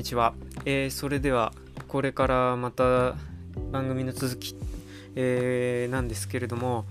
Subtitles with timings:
[0.00, 0.32] にちは、
[0.64, 1.52] えー、それでは
[1.86, 3.16] これからまた
[3.70, 4.56] 番組の続き、
[5.14, 6.86] えー、なんですけれども、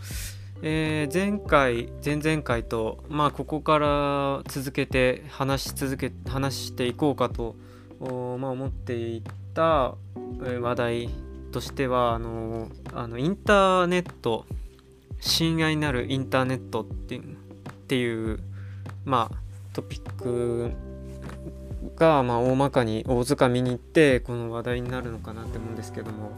[0.62, 7.56] えー、前回前々回とまあここから続けて話し続け話していこうかと、
[8.00, 9.24] まあ、思ってい
[9.56, 9.96] た
[10.62, 11.10] 話題
[11.52, 14.46] としてはあのあのインターネット
[15.20, 18.40] 親愛なるインターネットっていうっていう
[19.04, 19.38] まあ
[19.74, 20.89] トピック
[21.96, 26.32] が、まあ、大まかに大づかみに行ってこの話題になるのかなって思うんですけども、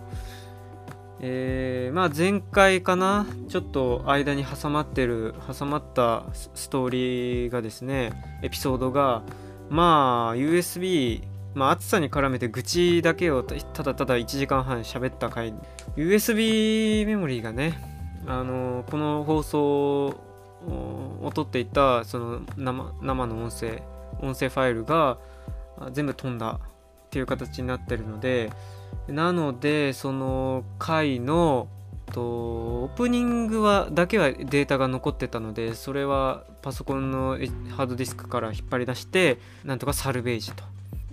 [1.19, 9.23] えー、まあ前回かなちょっと間に挟まってる挟まったストーリーがですねエピソードが
[9.69, 11.23] まあ USB
[11.53, 15.53] まあ暑さに絡めて愚痴だけをただただ1時間半喋った回。
[15.95, 17.77] USB メモリーがね
[18.25, 20.07] あのこの放送
[20.65, 23.83] を撮っていたその生生の音声
[24.21, 25.17] 音声ファイルが
[25.91, 26.59] 全部飛んだ
[27.07, 28.51] っていう形になってるので
[29.07, 31.67] なのでその回の
[32.11, 37.37] とオープニングはだけはデータが残ってたのでそれはパソコンの
[37.75, 40.63] ハードディスクから引っ張り出してなんとかサルベージと。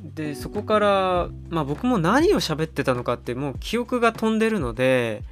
[0.01, 5.23] でそこからまあ僕も何を喋ってたのかってもう記憶が飛んでるので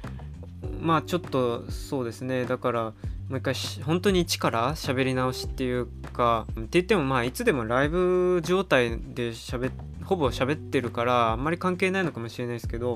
[0.81, 2.93] まあちょっとそうですねだから
[3.29, 9.71] もう一回本当に一から喋り直しっていうかって言ってもまあいつでもライブ状態で喋
[10.05, 12.95] ほぼ喋ってるからあんまり関係ないのかもしれないですけど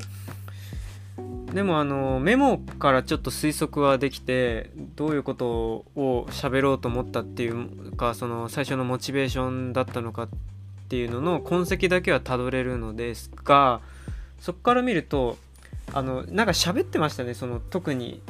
[1.53, 10.29] でもあのメモからちょっと推測はできてどういうことを喋ろうと思ったっていうかその最初のモチベーションだったのかっ
[10.87, 13.81] ていうのの痕跡だけはたどれるのですが
[14.39, 15.37] そこから見ると
[15.93, 18.21] あのなんか喋ってましたねその特に。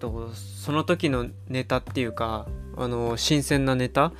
[0.00, 4.12] とその時のネタっていうかあの新鮮なネタ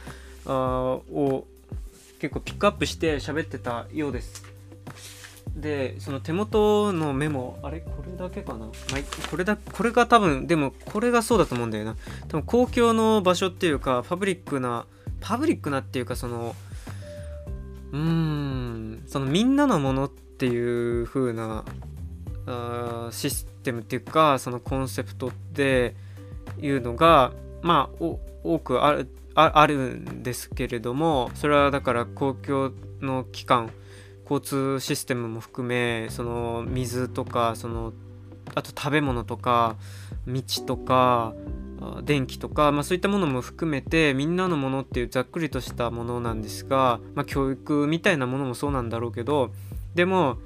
[0.46, 1.46] を
[2.20, 4.44] 結構ピックアップして喋ってたようです。
[5.56, 7.80] でその手元のメモあれ？
[7.80, 8.70] これだけかな、まあ、
[9.30, 11.96] これだこれが多分でもこれがそうだと思うんだよな。
[12.28, 14.86] 多分公共の場所っていうかパブリックな
[15.20, 16.54] パブリックなっていうかその
[17.92, 21.64] うーんそのみんなのものっていう風な
[22.46, 25.94] あシステムっていうかそのコンセプトって
[26.60, 27.32] いうのが
[27.62, 28.04] まあ
[28.44, 33.70] 多くあるあるんですけれどもそれはだから公共の機関
[34.24, 37.92] 交通システムも含めその水とかその
[38.54, 39.76] あと食べ物とか
[40.26, 41.34] 道とか
[42.02, 49.50] 電気とか、まあ、そういったものも含めてみんなのものっていうざっくりとしたものなんですが、まあ、教育みたいなものもそうなんだろうけど
[49.94, 50.38] でも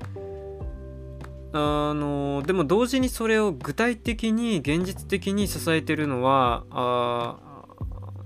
[1.56, 7.36] あのでも同時にそれを具体的に現実的に支えてるのはあ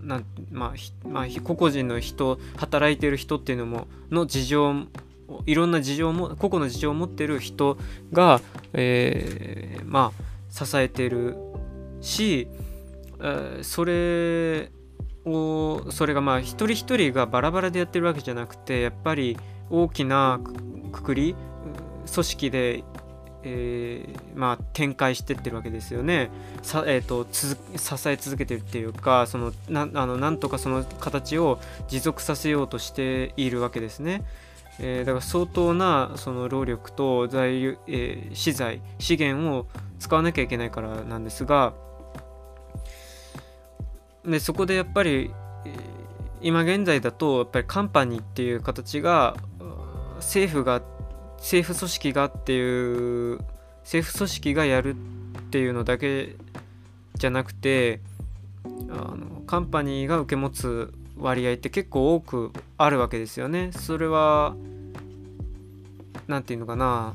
[0.01, 4.87] なんまあ、まあ、個々人の人働いてる人っていうのもの事情
[5.45, 7.77] いろんな事情も個々の事情を持ってる人
[8.15, 8.41] が、
[8.73, 11.37] えー、まあ支えてる
[12.01, 12.49] し、
[13.23, 14.71] え、それ
[15.27, 19.37] をそれがまあ一人一人がバラバラでやってるわけじゃなくてやっぱり
[19.69, 20.41] 大きな
[20.93, 21.37] くくり
[22.11, 22.85] 組織で
[23.51, 26.31] えー、まあ、展開してってるわけですよね。
[26.63, 31.59] さえーと、支え続けてるっていうかそのなあのなんとかその形を
[31.89, 34.25] 持続させようとしているわけですね。
[34.81, 39.67] えー、だから相当なその労力と材料、えー、資材資源を
[39.99, 41.75] 使わなきゃいけないからなんですが
[44.25, 45.33] でそこでやっぱり、
[46.43, 49.37] 今現在だとやっぱりカンパニーっていう形が
[50.17, 50.83] 政府が
[51.39, 53.39] 政府組織がっていう
[53.83, 54.97] 政府組織がやるっ
[55.51, 56.37] ていうのだけ
[57.15, 58.01] じゃなくて
[58.65, 63.71] あのカンパニーが受け持つ割合って結構多くあるわけですよね。
[63.73, 64.55] それは
[66.27, 67.15] 何て言うのかな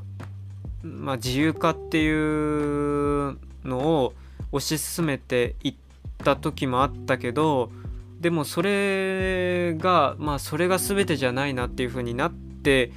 [0.84, 4.14] まあ自由化っていうのを
[4.52, 5.75] 推し進めていっ
[6.23, 7.72] た時もあったけど
[8.20, 12.91] でもそれがまあそれが全てじゃないなっていう風になって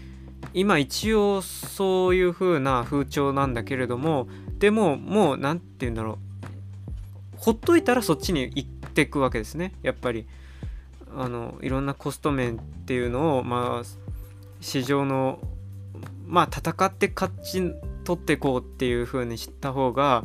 [0.56, 4.26] 今一応そういう風な風潮なんだけれども
[4.58, 7.36] でももう何て言うんだろう。
[7.36, 9.72] ほっといたらそっちに行ってくわけですね。
[9.82, 10.26] やっぱり。
[11.16, 13.88] あのいろんなコスト面っていうのをまあ
[14.60, 15.38] 市場の
[16.26, 17.72] まあ戦って勝ち
[18.04, 20.24] 取っていこうっていう風に知った方が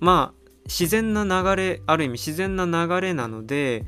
[0.00, 3.84] まあ自然な流れある意味自然な流れなので、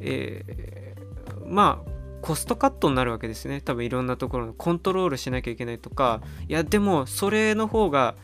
[0.00, 1.89] えー、まあ
[2.22, 3.60] コストカットになるわけですね。
[3.60, 4.52] 多分いろんなところの。
[4.52, 6.20] コントロールしなきゃいけないとか。
[6.48, 8.14] いやでもそれの方が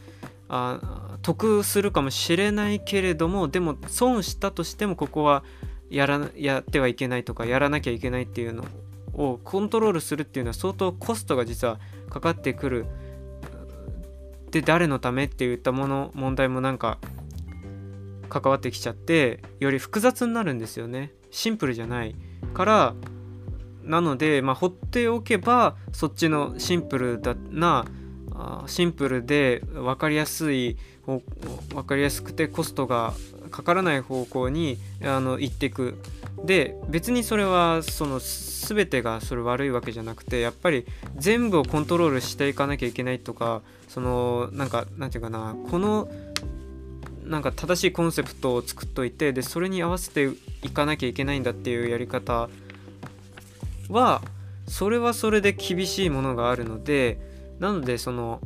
[0.48, 5.42] あ得するかもしれないけれどもでも損したとしてもここは
[5.90, 8.64] やらやってはいけないとかやらなきゃいけないっていうの
[9.12, 12.86] をコントロールするっていうのは相当コストが実はかかってくる。
[14.50, 16.98] で誰のためって言ったもの問題もなんか
[18.28, 21.12] 関わってきちゃってより複雑になるんですよね。
[21.30, 22.14] シンプルじゃない
[22.54, 22.94] から
[23.86, 27.86] なので、まあ、放っておけばそっちのシンプルだな
[28.66, 33.14] シンプルで分かりやすい分かりやすくてコストが
[33.50, 35.98] かからない方向にあの行っていく。
[36.44, 40.84] で別にそれはその全てがそれ悪いわけじゃなくてやっぱり
[41.16, 46.08] 全部をコントロールしていかなきゃいけないとかそのなんかなんていうかなこの
[47.24, 50.30] なんか正しいコンセプトを作っといてでそれに合わせて
[50.62, 52.50] いかなきゃいけないんだっていうやり方
[53.88, 54.22] は
[54.66, 57.18] それはそれで厳しいものがあるので
[57.58, 58.40] なのでその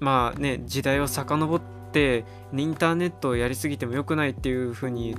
[0.00, 1.60] まあね時代を遡っ
[1.92, 5.16] てインターネットをやりすぎても良くないっていうふうに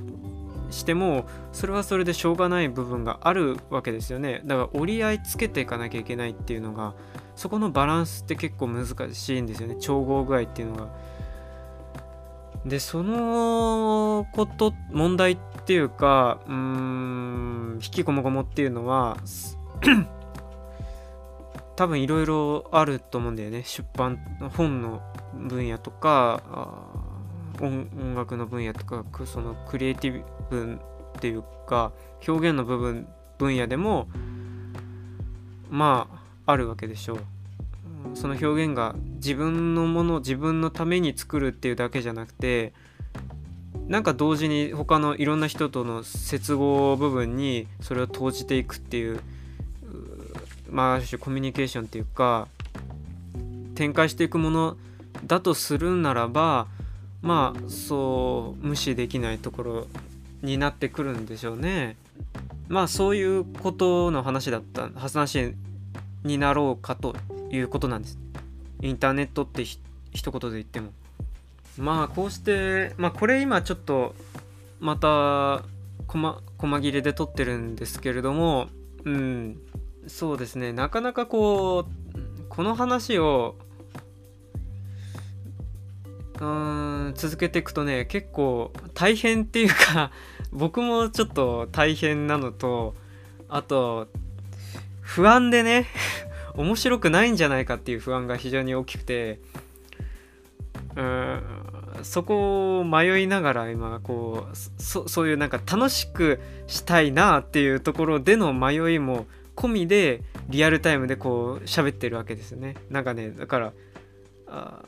[0.70, 6.94] してもそれはそれでしょうがない部分があるわけですよねだから折り合いつけていかなきゃいけないっていうのが
[7.36, 11.07] そこのバランスって結構難しいんですよね調合具合っていうのが。
[12.66, 19.16] でそのこと問題っていうかうーん引きこもごもっていうのは
[21.76, 24.18] 多分いろいろあると思うんだよね出版
[24.56, 25.00] 本の
[25.34, 26.42] 分野とか
[27.60, 30.80] 音楽の分野とかそのクリエイティブ
[31.16, 31.92] っていうか
[32.26, 33.06] 表現の部分
[33.38, 34.08] 分野でも
[35.70, 36.08] ま
[36.46, 37.37] ああるわけでしょう。
[38.14, 42.72] その表現が自分のもの自分のために作るっていうだけじゃなくて
[43.86, 49.20] なんか同時に他のいろんな人との接合部分にそれを投じていくっていう
[50.70, 52.48] まあある種コミュニケーションっていうか
[53.74, 54.76] 展開していくもの
[55.26, 56.66] だとするならば
[57.22, 59.86] まあそう無視できないところ
[60.42, 61.96] になってくるんでしょうね。
[62.68, 65.54] まあそういうことの話だった話
[66.22, 67.16] になろうかと
[67.50, 68.18] いうことなんです。
[68.82, 69.80] インターネットって一
[70.30, 70.92] 言で言っても。
[71.76, 74.14] まあこうして、まあこれ今ちょっと
[74.80, 75.62] また
[76.06, 78.68] 細切れで撮ってるんですけれども、
[79.04, 79.60] うん、
[80.06, 83.56] そうですね、なかなかこう、この話を
[86.40, 90.12] うん続けていくとね結構大変っていうか
[90.52, 92.94] 僕もちょっと大変なのと
[93.48, 94.08] あと
[95.00, 95.86] 不安でね
[96.58, 99.40] 面白くないんじゃないかっていう不安が非常に大きくて
[100.96, 101.42] うん
[102.02, 112.76] そこを迷いながら今こうそそういうなんか楽しくしたいなっていうところでの迷いも込みでリアルタイムでこう喋ってるわけですよね。
[112.90, 113.72] なんかねだから
[114.48, 114.82] あ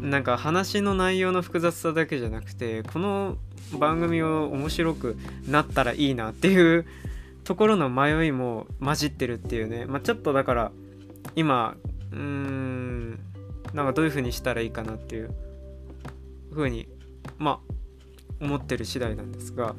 [0.00, 3.36] なんか話の内容の複雑さだけじゃなくてこの
[3.78, 5.16] 番組を面白く
[5.48, 6.86] なったらいいなっていう
[7.48, 10.72] ところの迷いも混じってるっていうね、まあ、ちょっとだから
[11.34, 11.76] 今
[12.12, 13.18] うーん
[13.72, 15.30] なんかどういう風にしたらいいかなっていう
[16.52, 16.88] 風に
[17.38, 19.74] まあ思ってる次第なんですが。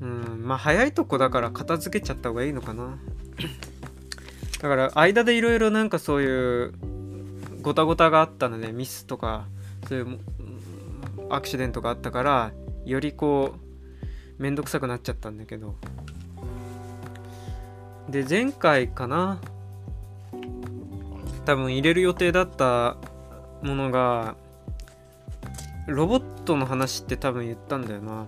[0.00, 2.96] うんまあ早いとこだから片付けちゃった方がいいのかな。
[4.62, 6.74] だから間でいろいろなんかそういう
[7.62, 9.48] ごたごたがあったのでミスとか
[9.88, 10.18] そういう
[11.28, 12.52] アクシデントがあったから
[12.84, 13.65] よりこう
[14.38, 15.76] めんどくさくなっちゃったんだけど。
[18.08, 19.40] で前回かな。
[21.44, 22.96] 多分入れる予定だった
[23.62, 24.34] ものが
[25.86, 28.26] ロボットの話って多分言ったんだよな。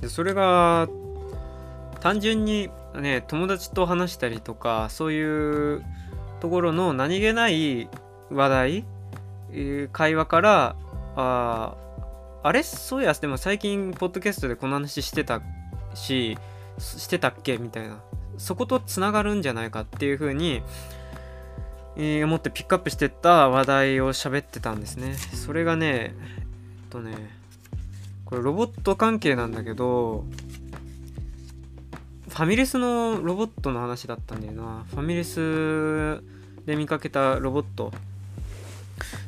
[0.00, 0.88] でそれが
[2.00, 5.84] 単純にね友達と話したりとかそういう
[6.40, 7.88] ところの何気ない
[8.30, 8.84] 話題、
[9.92, 10.76] 会話から
[11.16, 11.74] あ
[12.46, 12.62] あれ？
[12.62, 15.42] そうやでも最近ポッドキャストでこの話してた
[15.94, 16.38] し
[16.78, 17.58] してたっけ？
[17.58, 18.00] みたいな。
[18.38, 20.62] そことつながるんじゃないかっていうふうに、
[21.96, 25.14] えー、思ってピックアップしてった話題を喋ってたんですね。
[25.14, 26.14] それがねえ
[26.86, 27.16] っとね
[28.26, 30.24] これロボット関係なんだけど
[32.28, 34.84] ファミレスのロボットの話だったんだよな。
[34.90, 36.22] ファミレス
[36.64, 37.92] で見かけたロボット。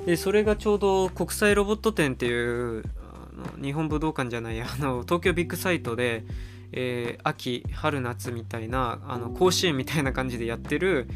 [0.07, 2.85] でそれがちょうど国際ロボット展っていう
[3.61, 6.25] 日本武道館じゃない あの東京ビッグサイトで、
[6.73, 11.09] えー、秋春夏みたいなあの甲子園みたいな感じでやってる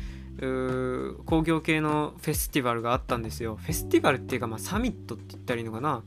[1.26, 3.57] 工業系のフェスティバルがあったんですよ。
[3.57, 6.02] フェスティバルっていうか、まあ、サミットって言ったらいいのかな。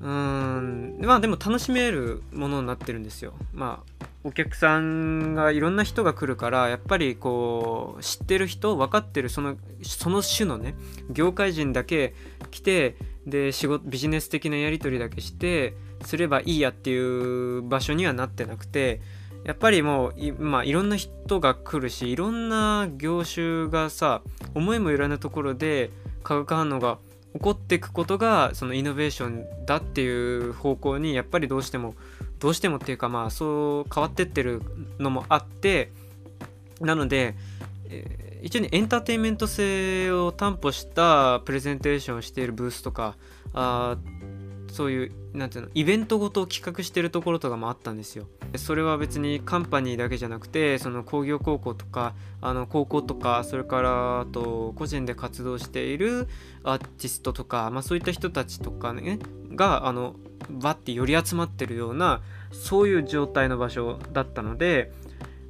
[0.00, 3.34] うーんまあでも楽しめるものになってるんですよ。
[3.52, 10.74] まあお客さんがいろんな人が来るからやっぱりこう知ってる人分かってるそのその種のね
[11.10, 12.14] 業界人だけ
[12.50, 19.00] 来てで仕事ビジネス的なやり取りだけしてすればいいやっていう場所にはなってなくて
[19.44, 24.22] やっぱりもうい,、まあ、いろんな人が来るしいろんな業種がさ
[24.54, 25.90] 思いもよらぬところで
[26.22, 26.98] 化学反応が
[27.34, 31.94] 起こっていくことがそのイノベーションだっていう方向にやっぱりどうしても
[32.38, 34.62] どうしてもっていうかまあそう変わってってる
[34.98, 35.90] のもあって
[36.80, 37.34] なので、
[37.88, 43.16] え、一応にエンターテインメント性を担保したプレゼンテーションをしているブースとか
[43.54, 43.96] あ
[44.70, 48.26] そういうなんていうのイベントごとを企画してるところとかもあったんですよ。
[48.56, 56.28] それは別にカンパニーだけじゃなくてその工業高校とかあの高校とかそれからあと個人で活動している
[56.64, 59.18] アーティストとか、まあ、そういった人たちとかね
[59.54, 60.16] があの
[60.50, 62.20] バッて寄り集まってるような
[62.52, 64.92] そういう状態の場所だったので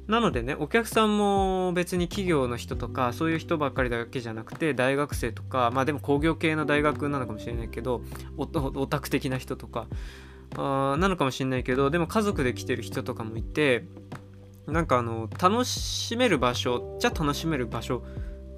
[0.07, 8.01] なのでねお客さんも別に企業の人とかそういう人ばっかりだけじゃなくて大学生とかまあでも工業系の大学なのかもしれないけど
[8.37, 8.45] オ
[8.87, 9.87] タク的な人とか
[10.57, 13.85] あなのかもしれないけどでも家族で来てる人とかもいて
[14.67, 18.03] なんかあの楽しめる場所じゃ楽しめる場所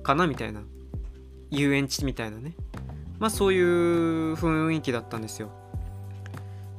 [0.04, 0.62] かなみたいな
[1.50, 2.56] 遊園地みたいなね。
[3.20, 5.50] まあそういう雰囲気だったんですよ。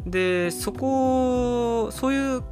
[0.06, 2.42] でそこそういうう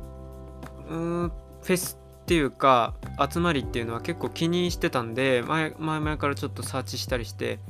[0.88, 2.94] フェスっていうか
[3.32, 7.60] 集まりっていうのは結構気にしてたんで前前々からちょっとサーチしたりして。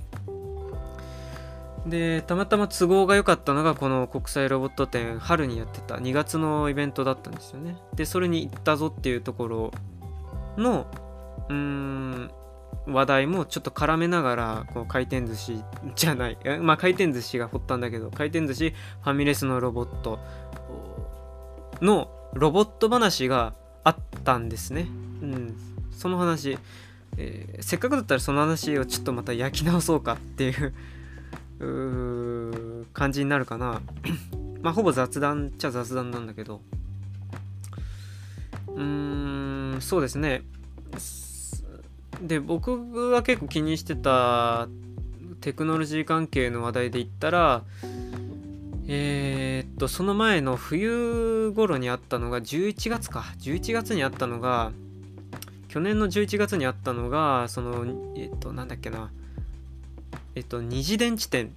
[1.85, 7.77] でたまたま都合が良かったのがこの国際ロボット展春にやってた2月のイベントだったんですよね。
[7.95, 9.71] でそれに行ったぞっていうところ
[10.57, 10.89] の
[11.49, 12.31] うーん
[12.89, 15.63] 話題もちょっと絡めながらこう回転寿司
[15.95, 20.19] じゃないまあ回転寿司が掘ったんだけど回転寿司ファミレスのロボット
[21.81, 23.55] のロボット話が
[24.27, 24.89] ったんですね。
[25.23, 25.55] うん、
[25.93, 26.59] その話、
[27.17, 30.75] えー、せっかくだったらその話をちょっとまた焼き直そうかっていう
[32.93, 33.81] 感じになるかな。
[34.63, 36.61] まあほぼ雑談っちゃ雑談なんだけど。
[38.67, 40.43] うーん、そうですね。
[42.21, 44.67] で、僕が結構気にしてた
[45.41, 47.63] テクノロジー関係の話題で言ったら、
[48.89, 53.25] えー、っとその前の冬頃にあったのが11月か。
[53.41, 54.73] 11月にあったのが
[55.69, 57.85] 去年の11月にあったのがその
[58.17, 59.11] えっとなんだっけな。
[60.35, 61.55] えっと二次電池店。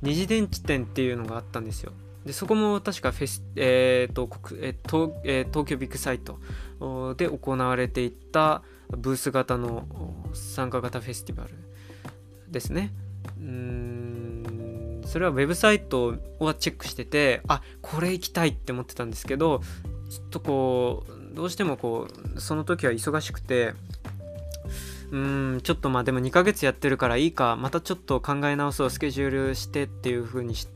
[0.00, 1.92] 二次電池店っていうのがあったんですよ。
[2.24, 6.38] でそこも確かフェス、えーと国え東えー、東京ビッグサイト。
[7.16, 9.84] で行われていたブース型の
[10.32, 11.50] 参加型フェスティバル
[12.48, 12.92] ですね。
[13.40, 14.17] うん。
[15.08, 19.62] それはウェブサイトはチェックしててあこれ行きたいって思ってたんですけど
[20.10, 23.72] ちょっとこうどうしてもこうその時は忙しくて
[25.10, 30.68] うんちょっとまあでも2ヶ月やってるからいいかまたちょっと考え直そうスケジュールしてっていう風にし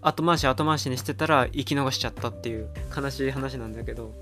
[0.00, 4.12] 後回し後回しにしてたら生き逃しちゃったっていう悲しい話なんだけど。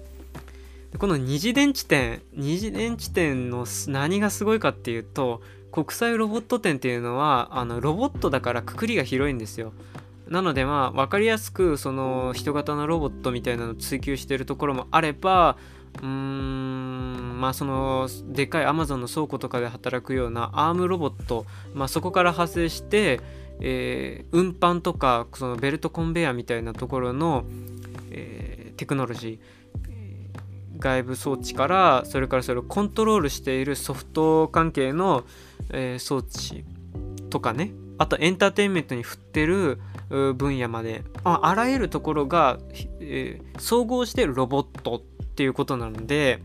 [0.97, 9.73] この二次電池店二次電池店の何がすごいかっていうと国際ロボット展っていうのはあのロボットだからくくりが広いんですよ。
[10.29, 15.57] なのでまあ分かりやすくその人型のロボットみたいなのを追求してるところもあれば
[16.03, 23.21] うーんまあそのでかいアマゾンの倉庫とかで働くようなアームロボット、まあ、そこから派生して、
[23.61, 27.45] えー、運搬とかそのベルトコンベヤーみたいなところの、
[28.11, 29.68] えー、テクノロジー。
[30.79, 35.25] 外部装置からそれからそれをコントロールしているソフト関係の、
[35.71, 36.65] えー、装置
[37.31, 37.73] とかね。
[37.99, 41.03] あとエンターテインメントに振ってる分野まで。
[41.25, 42.59] ああらゆるところが、
[43.01, 46.43] えー、総合してロボットっていうことなので。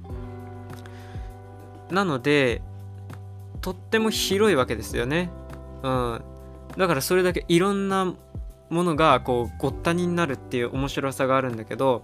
[1.91, 2.61] なので
[3.61, 5.31] とっても広いわけですよね。
[5.83, 6.21] うん、
[6.77, 8.13] だからそれだけいろんな
[8.69, 12.03] ものがこうごったになるっていう面白さがあるんだけど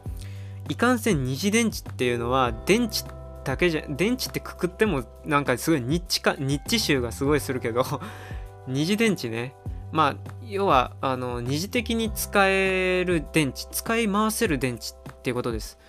[0.69, 3.03] いかんせん二次電池っていうのは電池
[3.43, 7.83] だけじゃ電池ってくくってもなんかすごいニッチかニッチ臭がすごいするけど
[8.67, 9.55] 二次電池ね。
[9.91, 10.15] まあ
[10.47, 15.79] 要はあの二次的に使える電池使い回せる電池っていうことです。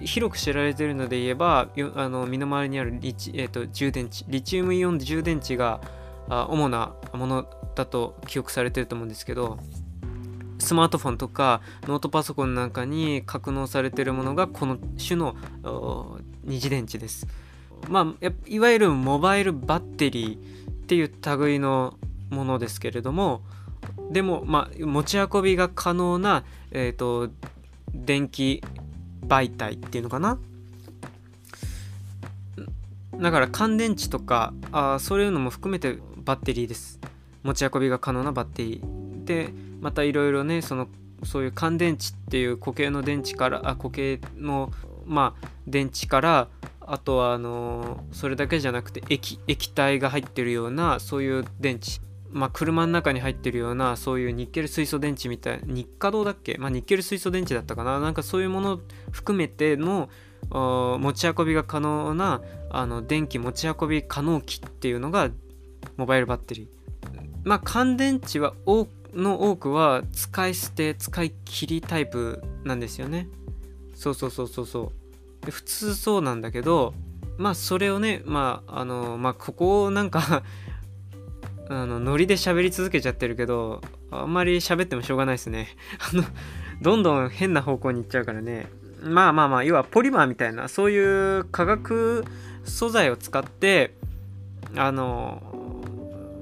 [0.00, 5.80] 広く知られてるので言えばあの身の回りにあるリチ、えーと、充電池リチウムイオン充電池が
[6.28, 9.58] 主なものだと記憶されてると思うんですけど
[10.66, 15.36] スマートフォンとかノートパソコンなんかに格納されてるものがこの種の
[16.42, 17.26] 二次電池です。
[17.88, 20.38] まあ、いわゆるモバイルバッテリーっ
[20.86, 21.94] ていう類の
[22.30, 23.42] ものですけれども
[24.10, 27.30] でも、まあ、持ち運びが可能な、えーと、
[27.94, 28.62] 電気
[29.24, 30.38] 媒体っていうのかな？
[33.20, 36.98] だから乾電池とかあそういうのも含めてバッテリーです
[37.46, 40.88] 持ち運びが可能なバッテリーでまたいろいろねその
[41.24, 44.70] そういう乾電池っていう固形の電池からあ固形の
[45.06, 46.48] まあ電池から
[46.80, 57.98] あとはあのそれだけじゃなくて液液体が入ってるようなそういう電池まあ、車の中に入ってるようなそういうニッケル水素電池みたいな日課堂だっけ、まあ、ニッケル水素電池だったかな？
[57.98, 60.10] なんかそういうもの含めての
[60.50, 65.30] 持ち運びが可能なあの電気持ち運び可能機っていうのが
[65.96, 66.75] モバイルバッテリー。
[67.46, 68.54] まあ乾電池は
[69.14, 73.28] の多くは使い捨て使い切りタイプなんですよね。
[73.94, 74.92] そうそうそうそうそ
[75.46, 75.50] う。
[75.50, 76.92] 普通そうなんだけど
[77.38, 80.42] まあそれをねまああのまあここなんか
[81.70, 85.68] あのノリで喋り続けちゃってるけどあんまり喋ってもしょうがないですね。
[86.12, 86.24] あの
[86.82, 88.66] どんどん変な方向に行っちゃうからね。
[89.04, 92.24] まあまあまあ要はポリマーみたいなそういう化学
[92.64, 93.94] 素材を使って
[94.74, 95.65] あの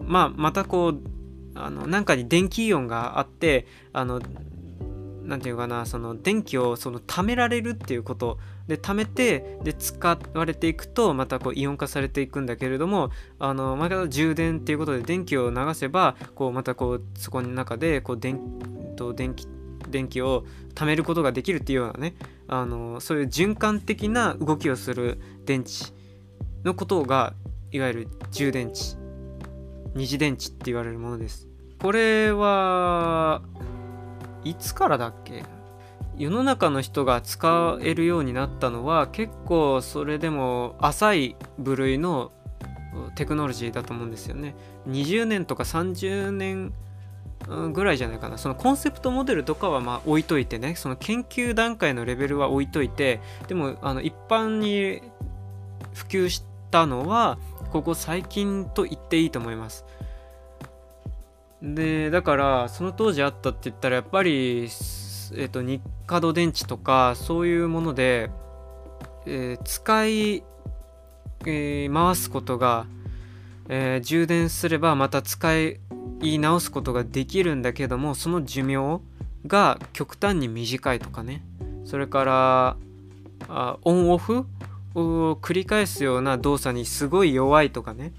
[0.07, 1.01] まあまたこう
[1.55, 4.21] あのなんかに電気イオンがあってあの
[5.23, 8.39] 何て言うかなその電気をその貯められるっていうこと。
[8.67, 18.41] で貯めてで使われていくとまたこうイオン化されていくんだけれどもあのまた充電っていうことで電気を流せばこうまたこうそこの中でこう電
[18.97, 19.47] と電気
[19.91, 22.15] 電気を貯めることができるっていうようなね
[22.49, 25.93] あのそういう循環的な動きをする電池
[26.65, 27.35] のことが
[27.71, 29.04] いわゆる充電池。
[29.95, 31.49] 二次電池って言われるものです。
[31.81, 33.43] これは
[34.43, 35.45] いつからだっけ？
[36.17, 42.33] 世の中の人が使えるようになったのは結構それでも浅い部類の
[43.17, 44.55] テクノロジーだと思うんですよね。
[44.89, 46.73] 20年とか30年
[47.73, 48.39] ぐらいじゃないかな。
[48.39, 50.77] そのコンセプトモデルとかはまあ置いといてね。
[50.77, 55.03] その研究段階のレベルは置いといてでもあの一般に
[55.93, 56.43] 普及し
[56.75, 57.39] たのは
[57.71, 59.85] ここ最近と言っていいと思います。
[61.63, 68.31] でだからその当時あったって言ったらやっぱり、えーと、日課度電池とかそういうもので、
[69.25, 70.43] えー、使い、
[71.47, 72.87] えー、回すことが、
[73.69, 75.79] えー、充電すればまた使い
[76.41, 79.01] 直すことができるんだけどもその寿命
[79.47, 81.45] が極端に短いとかね。
[81.85, 82.77] それから
[83.49, 84.45] あオンオフ
[84.95, 88.13] 繰り返すような動作にすごい弱いとかね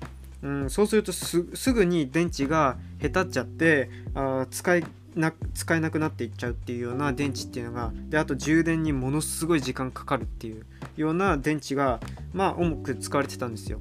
[0.46, 1.42] うん、そうするとす
[1.74, 4.86] ぐに電池がへたっちゃってあ使い
[5.16, 10.66] な使えなくなっていっちゃうっていうような電池っていうのがであと充電にものすごい時間かかるっていう
[10.98, 12.00] ような電池が
[12.34, 13.80] まあ重く使われてたんですよ。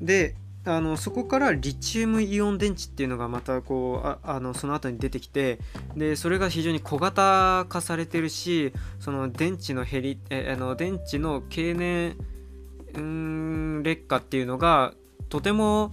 [0.00, 0.34] で
[0.68, 5.58] あのそこからリチウムイオン電池っていうのがまたこうああのその後に出てきて
[5.96, 12.16] でそれが非常に小型化されてるしその電池の減りえあの電池の経年
[12.94, 14.92] うん劣化っていうのが
[15.30, 15.92] とても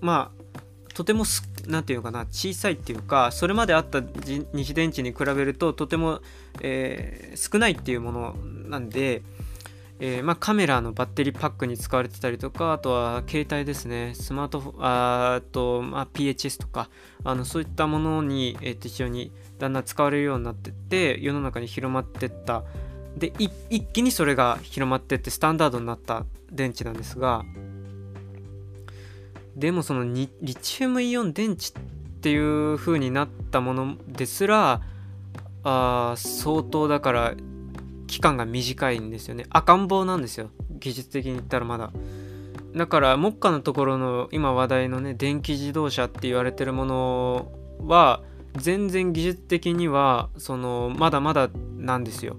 [0.00, 0.38] まあ
[0.94, 1.24] とても
[1.66, 6.20] 何て言うのかな小さいっていうかそれまであった二次電池に比べるととても、
[6.60, 8.36] えー、少ないっていうもの
[8.68, 9.22] なんで、
[10.00, 14.12] えー、まあ、カメラのバッテリーパックに使われてたりとかあとは携帯ですね。
[14.14, 16.88] スマートフォンあと、まあ、PHS とか
[17.24, 22.64] あのそういったものに、えー、と一緒にだんだん使われるようになってって世の中に広まってった。
[23.16, 23.50] で一
[23.92, 27.44] 気にそれが広まってってスタンダードになった電池なんですが
[29.56, 31.82] でもそのリチウムイオン電池っ
[32.20, 34.82] ていう風になったものですら
[35.64, 37.34] あ相当だから
[38.08, 39.46] 期間が短いんですよね。
[39.50, 40.50] 赤ん坊なんですよ。
[40.70, 41.92] 技術的に言ったらまだ。
[42.74, 48.22] だから目下のところの今話題のね電気自動車って言われてるものは
[48.56, 52.36] 全然技術的にはそのまだまだなんですよ。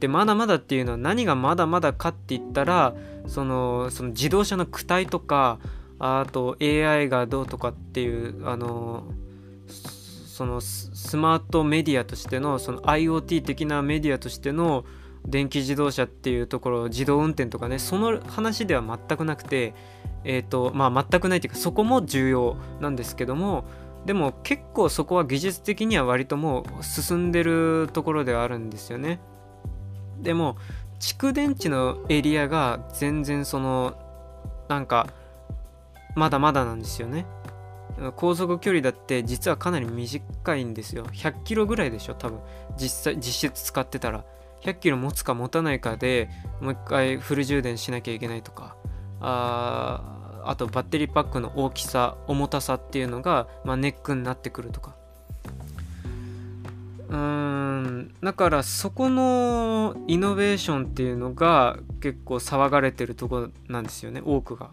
[0.00, 2.94] でまだまだっていうのは何がまだまだかって言ったら
[3.26, 5.58] そのその自動車の躯体とか
[5.98, 9.04] あと AI がどうとかっていうあの
[10.38, 14.84] そのスマートメディアとしてのその IoT 的なメディアとしての
[15.26, 19.74] 電気自動車っていうところ自動運転とかねその話では全くなくて
[20.22, 23.64] えっ、ー、とまあ全くないっていうかそこも重要なんですけども
[24.06, 29.18] でも結構そこは技術的には割ともう進んでるところではあるんですよね。
[30.20, 30.56] でも
[31.00, 33.98] 蓄電池のエリアが全然その
[34.68, 35.08] なんか
[36.14, 37.26] まだまだなんですよね
[38.16, 41.06] 航続距離だって実はかなり短いんですよ。
[41.06, 42.40] 100キロぐらいでしょ多分。
[42.76, 44.24] 実際実質使ってたら。
[44.62, 46.28] 100キロ持つか持たないかで
[46.60, 48.76] もう一回フル充電しなきゃいけないとか。
[49.20, 54.94] ああとバッテリーパックの大きさ重たさっていうのが、まあ、ネックになってくるとか。
[57.08, 64.70] うーんだからそこのイノベーションっていうのが結構騒がれてるとこなんですよね多くが。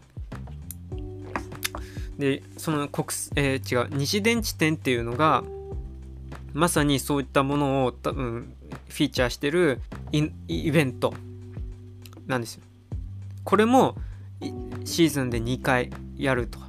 [2.18, 5.44] でその国、えー、違う西電池店っていうのが
[6.54, 8.54] まさにそういったものを多分
[8.88, 11.14] フィーチャーしてるイベント
[12.28, 12.64] なんですよ。
[13.44, 13.96] これも
[14.86, 16.60] シーズンで2回やると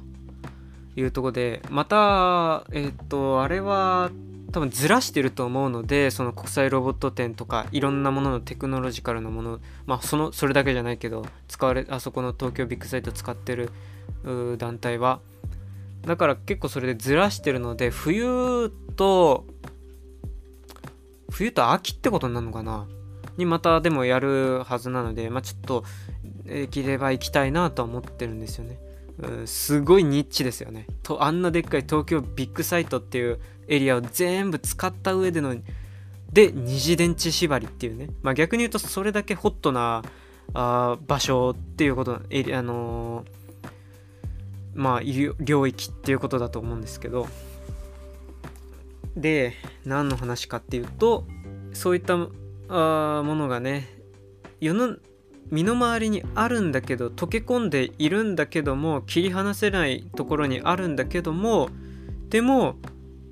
[0.95, 4.11] いうとこでまたえっ、とあれは
[4.51, 13.71] 多分ずらしてると思うのでその国際ロボット展とかいろんなもののテクノロジカルなものまあそのそれだけじゃないけど使われあそこの東京ビッグサイト使ってる
[14.57, 15.19] 団体は
[16.07, 19.45] だから結構それでずらしてるので冬と
[21.29, 22.87] 冬と秋ってことになるのかな？
[23.37, 25.83] にまたでもやるはずなのでまあちょっと
[26.45, 28.79] できれば行きたいなとは思ってるんですよね。
[29.19, 30.87] うん、すごいニッチですよね。
[31.03, 35.55] とあんなでっかい東京ビッグサイトっていうエリアを全部使った上での
[36.31, 40.03] で二次電池縛りっていうね、まあ、逆に言うとそれだけホットな
[40.53, 43.27] あ場所っていうことエリあのー、
[44.77, 47.27] まあ領域っていうことだと思うんですけど。
[49.17, 51.25] で何の話かっていうと
[51.73, 52.13] そういった
[52.69, 53.89] あものがね
[54.61, 54.97] 世の
[55.49, 61.69] 身の回りにあるんだけど溶け込んでいるんだけども切り離せないところにあるんだけども
[62.29, 62.75] でも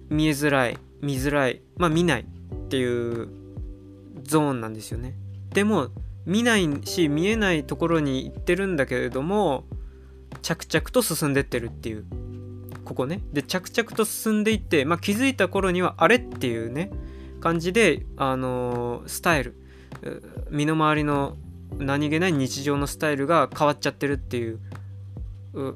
[0.09, 2.25] 見えづらい見づらいまあ見ないっ
[2.69, 3.29] ていう
[4.23, 5.13] ゾーンなんですよね。
[5.53, 5.89] でも
[6.25, 9.65] 見ないし見えないところに行ってるんだけれども
[10.41, 12.05] 着々と進んでってるっていう。
[12.83, 13.21] ここね。
[13.33, 16.91] で着々と進んでいって、まあ、気づいた頃にはあれっていうね
[17.41, 19.55] 感じであのー、スタイル。
[20.51, 21.37] 身の回りの
[21.77, 24.59] 何気ない日常のスタイルが変わっちゃってるっていう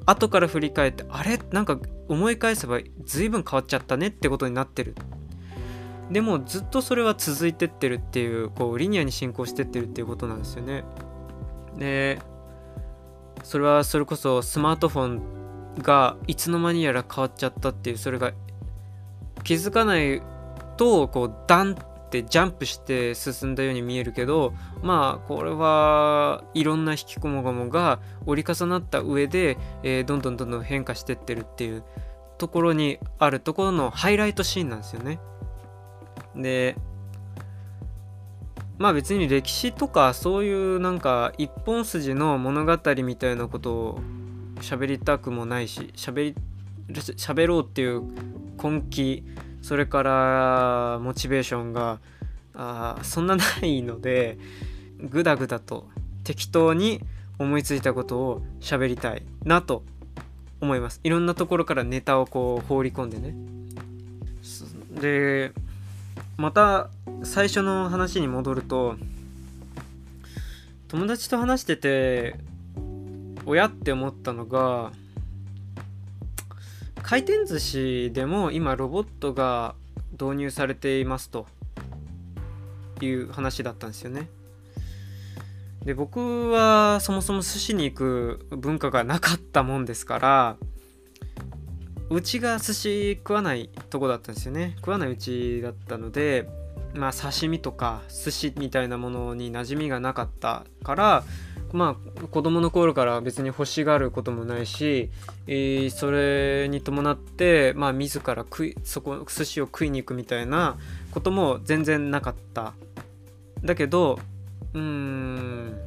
[0.06, 1.40] 後から振り返ってあれ？
[1.50, 4.94] なんか思い返せば随分変わっちゃったねってことになってる。
[6.12, 10.84] でもずっとそれは続いてってるっていうこうリニアに進行してってるっていうことなんですよね。
[11.76, 12.20] で
[13.42, 15.22] それはそれこそスマートフォン
[15.78, 18.32] がいつの間にやら変わっちゃったっていうそれが
[19.44, 20.22] 気づかない
[20.76, 31.84] とこうダンってジャンプして進んだように見えるけどまあこれはいろんな引きこもごもが折り重なった上で、えー、どんどんどんどん変化してってるっていう
[32.38, 35.20] ところにあるところのハイライトシーンなんですよね。
[36.34, 36.76] で
[38.80, 44.00] まあ別に歴史とかそういうなんか一本筋の物語みたいなことを
[44.62, 46.34] 喋りたくもないし喋り
[46.88, 48.02] 喋ろうっていう
[48.56, 49.22] 根気
[49.60, 51.98] それからモチベーションが
[52.54, 54.38] あそんなないので
[54.98, 55.86] グダグダと
[56.24, 57.02] 適当に
[57.38, 59.82] 思いついたことを喋りたいなと
[60.62, 61.00] 思います。
[61.04, 63.34] いろんなところからネタをこう放り込んでね。
[64.98, 65.52] で
[66.40, 66.88] また
[67.22, 68.96] 最初の話に戻ると
[70.88, 72.34] 友達と話してて
[73.44, 74.90] 親って思ったのが
[77.02, 79.74] 回転寿司でも今ロボットが
[80.12, 81.46] 導入されていますと
[83.02, 84.30] いう話だったんですよね。
[85.84, 90.56] で僕はそもそも寿司に行く文化がなかったもんですから
[92.10, 94.74] うちが寿司食わないとこだったんですよね。
[94.78, 96.48] 食わないうちだったので
[96.92, 101.24] まあ刺身とか寿司みたいなものに馴染みがなかったから
[101.72, 105.10] まあ子供の頃から別に欲しがることもないし、
[105.46, 110.78] えー、それに伴ってまあ自ら食いそこ寿司を食いに行くみたいな
[111.12, 112.74] ことも全然なかった。
[113.62, 114.18] だけど
[114.74, 115.78] うーん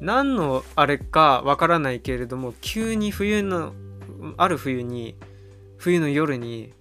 [0.00, 3.72] 何のあれかわからないけれども急に冬の
[4.36, 5.16] ある冬に
[5.76, 6.72] 冬の夜に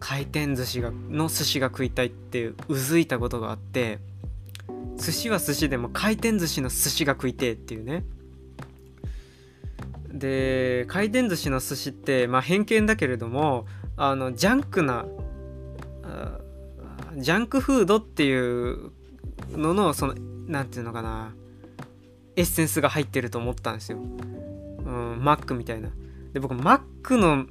[0.00, 3.98] 回転寿司がの寿司が食いたいってうずいたことがあって
[4.96, 8.04] 寿司は寿司でも回転寿司の寿司が食いてえっていうね。
[10.08, 13.66] で回転寿司の寿司ってまあ偏見だけれども
[13.96, 15.06] あのジャンクな
[17.16, 18.90] ジャンクフードっていう
[19.50, 20.14] ののその
[20.46, 21.32] 何て言うのかな
[22.36, 25.90] エッセンスが入ってると思ったんですよ、うん、マックみたいな。
[26.32, 27.46] で僕マックの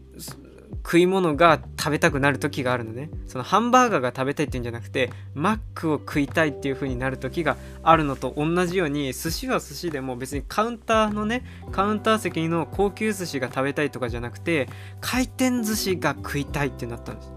[0.84, 3.10] 食い物が食べたくなる時があるのね。
[3.28, 14.68] そのハンバーガーが食べたいっていうんじゃなくてマックを食いたいっていう風になる時があるのと同じように寿司は寿司でも別にカウンターのねカウンター席の高級寿司が食べたいとかじゃなくて
[15.00, 17.32] 回転寿司が食いたいってなったんです。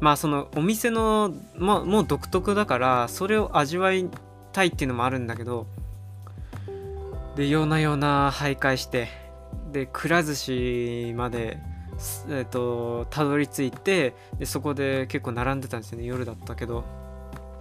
[0.00, 4.10] まあそのお店の、ま、もう独特だからそれを味わい
[4.52, 5.66] たいっていうのもあるんだけど
[7.34, 9.08] でようなような徘徊して
[9.72, 11.58] でくら寿司まで
[12.28, 16.84] えーと、たどり着いてでそこで結構並んでたんですよね夜だったけど。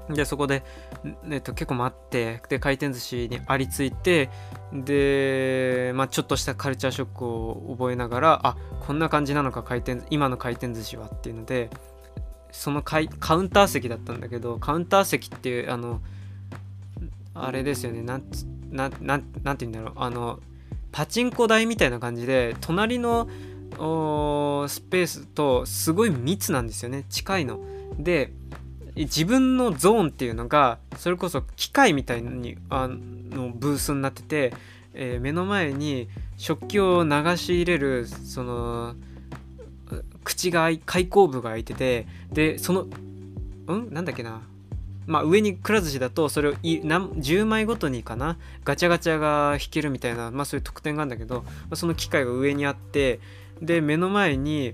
[0.09, 0.63] でそこで、
[1.31, 4.29] えっと、結構待ってで回転寿司にありついて
[4.71, 11.71] で、まあ、ちょっとしたカルチャーショックを覚えながらあこんな感じなのか回転今の回転寿司はっていうので
[12.51, 16.01] そのカウンター席だったんだけどカウンター席っていうあの
[17.33, 18.23] あれですよねなん
[18.69, 20.39] なななんて言うんだろうあの
[20.95, 23.27] パチンコ台みたいな感じで隣の
[24.69, 27.03] スペースとすごい密なんですよね。
[27.10, 27.60] 近いの。
[27.99, 28.31] で
[28.95, 34.53] 自分のゾーンっていうのがそれこそ機械みたいにあのブースになってて、
[34.93, 38.95] えー、目の前に食器を流し入れるその
[40.23, 42.88] 口が開口部が開いててでその
[43.67, 43.93] うん？
[43.93, 44.43] なんだっけな。
[45.05, 53.19] まあ上にくら寿司だとそれをい何10枚ごとにかなガチャガチャが引けるみたいな、まあ、そういう特典があるんだけど、まあ、その機械が上にあって
[53.61, 54.73] で目の前に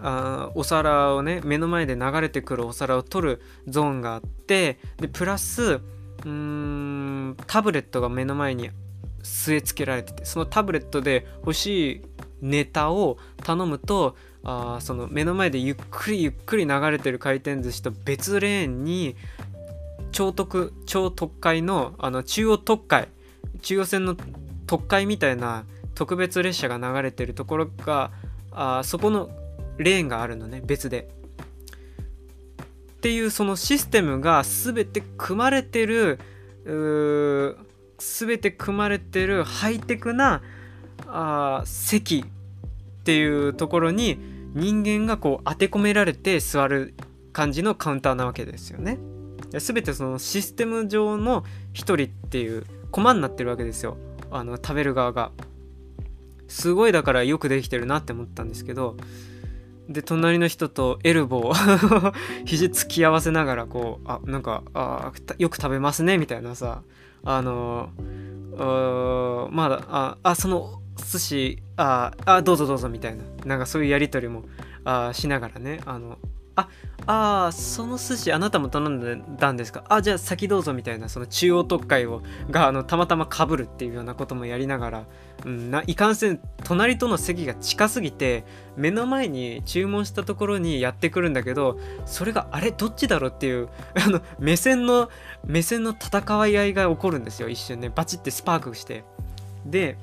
[0.00, 8.70] あお皿をね目の前で流れてくるお皿を取るゾーンがあってでプラスうーんタブレットが目の前に
[9.22, 12.02] 据え付けられててそのタブレットで欲しい
[12.40, 19.14] ネタを頼むとあその目の前でゆっくりゆっくり流れてる回転寿司と別レーンに
[20.10, 23.08] 超特超特快のあの中央特快
[23.62, 24.16] 中央線の
[24.66, 28.10] 特快みたいな特別列車が流れてるところが
[28.50, 29.30] あそこの
[29.78, 31.08] レーンがあるのね別で。
[32.96, 36.20] っていうそのシステムが全て組まれてる
[36.64, 40.40] 全て組まれてるハイテクな
[41.08, 46.94] あ席っていうところに人間がこう当て込められて座る
[47.32, 48.98] 感じのカウンターなわけですよね。
[49.50, 53.98] 全てそのシステム上の一人っていう駒になってるわけですよ
[54.30, 55.32] あの食べる側が。
[56.48, 58.98] すごいだからよくできてるなって思ったんですけど
[59.88, 62.12] で隣の人とエルボー
[62.44, 66.82] 肘突き合わせながらこうあなんかあよく食べますねみたいなさ
[67.24, 70.81] あのー、まだああその
[71.12, 73.24] 寿司ああどうぞどうぞみたいな。
[73.44, 74.44] なんかそういうやり取りも
[74.84, 75.80] あしながらね。
[75.84, 76.18] あの
[76.54, 76.68] あ
[77.06, 79.84] あその寿司あなたも頼んだんですか？
[79.88, 85.06] あじゃあ先どうぞみたいなその中央特会をがあのたまたまかぶるっていうようなこともやりながら、
[85.46, 88.44] うん、ないかんせん隣との席が近すぎて
[88.76, 95.08] 目の前に注文したところにやってくるんだけどそれがあれどっちだろうっていうあの目線の
[95.46, 97.88] 目線の戦い合いが起こるんですよ一瞬ね。
[97.88, 99.04] バチってスパークして。
[99.64, 99.96] で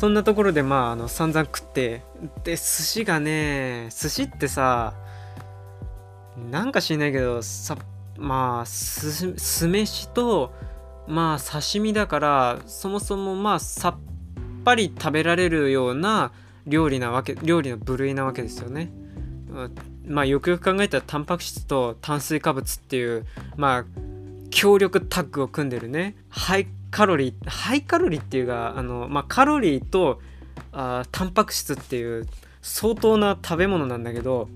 [0.00, 2.00] そんなところでまああの散々食って
[2.42, 4.94] で寿司がね寿司ってさ
[6.50, 7.76] なんか知んないけどさ
[8.16, 10.54] まあ酢飯と
[11.06, 13.94] まあ刺身だからそもそもまあさっ
[14.64, 16.32] ぱり食べられるような
[16.66, 18.90] 料理なわけ料理の部類なわけですよね。
[20.06, 23.26] まあよくよく考えたらタンパク質と炭水化物っていう
[23.58, 23.84] まあ
[24.48, 30.20] 強力タッグを組んでるねハイカロリーハイカロリーっていうかあの、まあ、カロリーと
[30.72, 32.26] あタンパク質っていう
[32.62, 34.48] 相当な食べ物なんだけど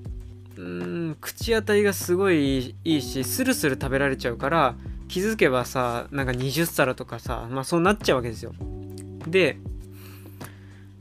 [0.56, 4.74] うん口当たりがすごいいいしスルスル食べられちゃうから
[5.08, 8.52] 気づけばさなんか20皿とかさまあそうなっちゃうわけですよ。
[9.26, 9.58] で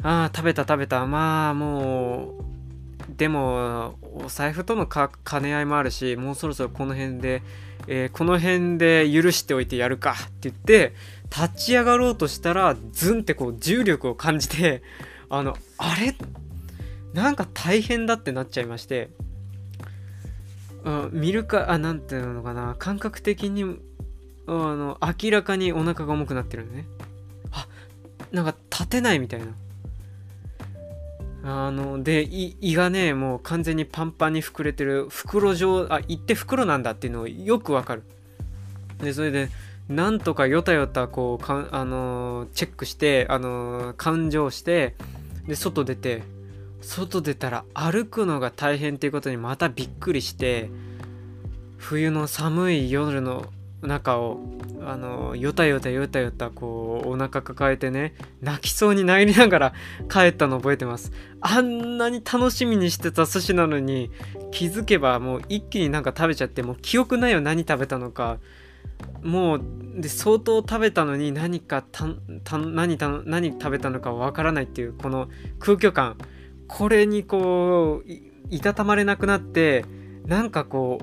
[0.02, 1.06] ああ食べた食べた。
[1.06, 2.44] まあもう
[3.18, 5.10] でもお財布との兼
[5.42, 7.42] ね合いもあるしもうそろそろこの辺で、
[7.88, 10.94] えー、この辺で許しておいてやるかって言って
[11.36, 14.84] 立ち上がろうとしたらズンってこう重力を感じて
[15.30, 16.16] あのあれ？
[17.14, 19.10] なんか大変だってなっちゃいまして。
[20.84, 22.76] うん見るかあなんていうのかな。
[22.78, 26.86] 感覚的にあの明らかにお腹が重くなってるのね。
[27.52, 27.68] あ
[28.32, 29.46] なんか立てないみたいな。
[31.46, 38.04] あので胃がねもう完全にパンパンに膨れてる袋状あ胃って袋なんだっていうのをよくわかる。
[39.00, 39.50] でそれで
[39.90, 44.96] なんとかよたよたこうか、あのー、チェックして、あのー、勘定して
[45.48, 46.24] で外出て
[46.82, 50.70] 外出たら歩くのが大変っていうことにまたびっくりして
[51.78, 53.46] 冬の寒い夜の
[53.82, 54.40] 中を
[54.86, 59.74] あのよたよたよたよたこうお腹抱えてね泣きそうになりながら
[60.10, 61.12] 帰ったの覚えてます。
[61.42, 64.12] あんなに楽しみにしてた寿司なのに
[64.52, 68.40] 気づけばもう一気になんか食べちゃってもう記憶ないよ何食べたのか
[69.22, 69.62] もう
[69.96, 71.84] で相当食べたのに何か
[72.48, 76.18] 何た何食べたのかわからないっていうこの空虚感。
[76.68, 78.12] これにこう
[78.50, 79.86] いたたまれなくなって
[80.26, 81.00] なんかこ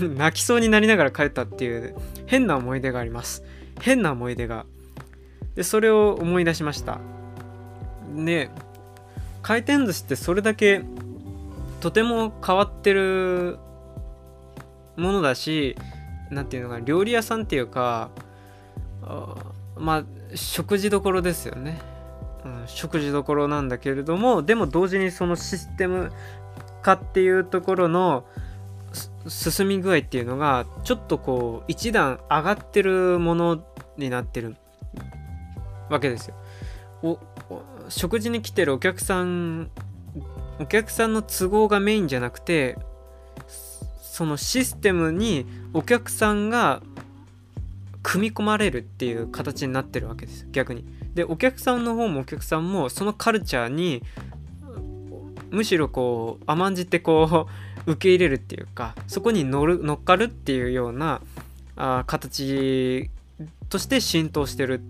[0.00, 1.94] う 泣きそうになりながら帰ったっていう
[2.26, 3.42] 変な思い出があります。
[3.80, 4.66] 変な思い出が。
[5.54, 7.00] でそれを思い出しました。
[8.16, 8.50] で
[9.42, 10.82] 回転寿司ってそれだけ
[11.80, 13.58] とても変わってる
[14.96, 15.76] ものだし
[16.30, 18.10] 何ていうのか料理屋さんっていうか
[19.76, 21.80] まあ食事どころですよね、
[22.44, 26.12] うん、食事どころなんだけれどもでも同時にそのシステム
[26.82, 28.24] 化っていうところの
[29.26, 33.64] 進み具合っていうのがちょっとこう一段上がってるもの
[33.96, 34.56] になってる
[35.88, 36.34] わけですよ。
[37.02, 37.18] お
[37.88, 39.70] 食事に来てるお客さん
[40.58, 42.76] お客さんの都合がメインじゃなくて
[44.20, 46.82] そのシステムにお客さんが
[48.02, 50.84] 組み込まれるっていう形になってるわけです逆に。
[51.14, 54.02] でお客さんの方もお客さんもそのカルチャーに
[55.48, 57.48] むしろこう甘んじてこ
[57.86, 61.22] う受け入れるっていうかそこに乗る乗っかるっていうような
[61.76, 63.08] あ形
[63.70, 64.82] として浸透してる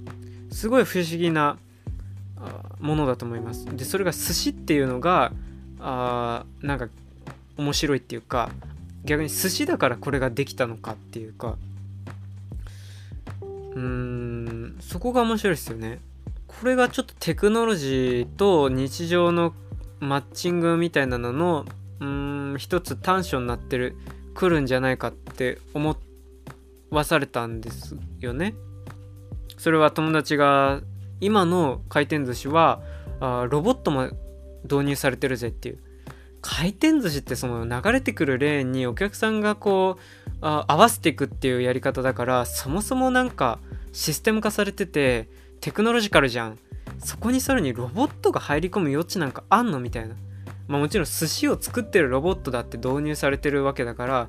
[0.50, 1.56] すごい不思議な
[2.80, 3.64] ものだと思います。
[3.76, 5.30] でそれが寿司っていうのが
[5.78, 6.88] あなんか
[7.56, 8.50] 面白いっていうか
[9.04, 11.56] 逆に寿司だからこれができたのかっていうか
[13.40, 16.00] うーんそこが面白いですよね。
[16.46, 19.54] これがちょっとテクノロジーと日常の
[20.00, 21.64] マッチングみたいなのの
[22.00, 23.96] うん一つ短所になってる
[24.34, 25.96] くるんじゃないかって思
[26.90, 28.54] わされたんですよね。
[29.56, 30.80] それは友達が
[31.20, 32.80] 今の回転寿司は
[33.20, 34.10] あロボットも
[34.64, 35.78] 導入されてるぜっていう
[36.40, 43.58] 回転寿司ってその流れてくるレーンにお客さんがこうあ合わせていくっていうやり方だからそもそもなんか
[43.92, 45.28] システム化されてて
[45.60, 46.58] テクノロジカルじゃん。
[46.98, 50.14] そこにさらにロボットが入り込む余地なんかあんのみたいな。
[50.68, 54.28] まあもちろん寿司を作ってるロボットだって導入されてるわけだから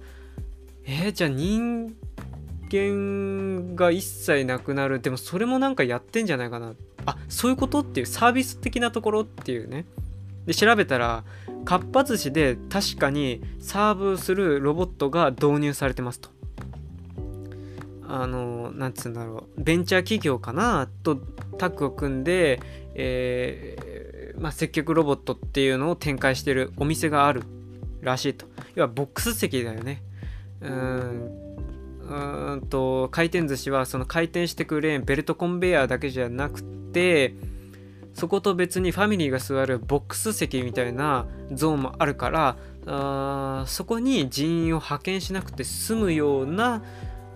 [0.85, 1.95] えー、じゃあ人
[2.71, 4.99] 間が一切なくなる。
[4.99, 6.73] でもそれもなんかやってんじゃないかな。
[7.05, 9.85] あそういうことっていうサービス的なところっていうね。
[10.45, 11.23] で調べたら
[11.65, 16.29] かっぱ寿司で確かにサーブするロボットが導入されてますと。
[18.07, 19.63] あのなんつうんだろう。
[19.63, 21.15] ベンチャー企業かなと
[21.57, 22.59] タッグを組んで、
[22.93, 27.43] えーまあ、接客ロボットっていうのを展開してるお店がある
[28.01, 28.47] らしいと。
[28.75, 30.01] 要はボックス席だよね。
[30.61, 31.41] うん。
[32.09, 37.33] うんと回転寿司はその回転してくレーンベルトコンベヤーだけじゃなくて
[38.13, 46.83] そこと別にファミリーが座るボックス席みたいなゾーンもあるからあそこに人員を派遣しなくて済むような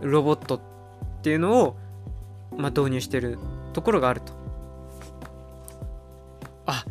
[0.02, 0.62] ロボットっ
[1.22, 1.78] ていうのを、
[2.58, 3.38] まあ、導入してる
[3.74, 4.34] ところがあると。
[6.68, 6.84] あ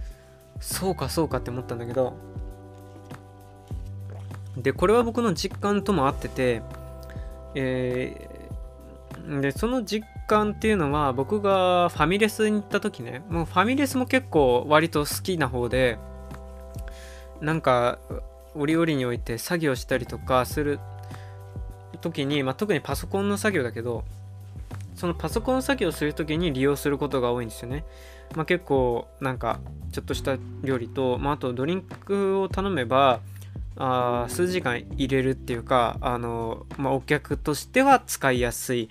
[0.60, 2.14] そうかそうかって思ったんだけど
[4.56, 6.62] でこれは僕の実感とも合ってて
[7.56, 15.98] えー、でその実感っていうのは僕がファミレスに行った時ねもうファミレスも結構割と好きな方で
[17.40, 17.98] なんか
[18.54, 20.78] 折々において作業したりとかする
[22.00, 24.04] 時に、まあ、特にパソコンの作業だけど
[24.94, 27.84] そのパソコン作業する時に利用することが多いんですよね。
[28.36, 29.60] まあ、結構なんか
[29.92, 33.20] ちょっとした料理と、まあ、あとドリンクを頼めば
[33.76, 38.88] あ数時間入れるっていうかあの、まあ、お客としては使いやすい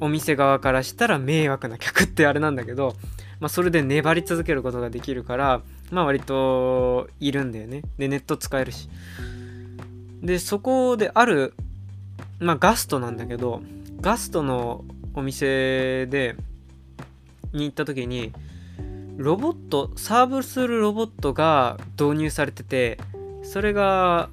[0.00, 2.96] お店側からしたら迷惑な客ってあれなんだけど、
[3.40, 7.82] まあ、それで粘り続けることができるからまあ割といるんだよね。
[7.98, 8.88] でネット使えるし。
[10.22, 11.54] でそこである
[12.38, 13.62] まあガストなんだけど
[14.00, 16.36] ガストのお店で
[17.52, 18.32] に行った時に
[19.16, 22.98] ロボットサーブするロボットが導入されてて
[23.42, 24.30] それが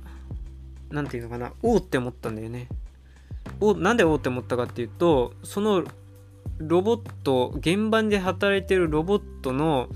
[0.90, 2.68] 何て言うのかなおおって思ったんだよね。
[3.60, 5.84] おなんでおおって思ったかっていうとその
[6.58, 9.90] ロボット現場で働いてるロボットの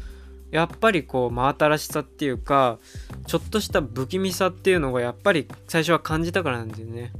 [0.51, 2.77] やっぱりこう真新しさっていうか
[3.27, 7.11] ちょっとした不気味さっていうのがやっぱり最初は感じたからなんだよね。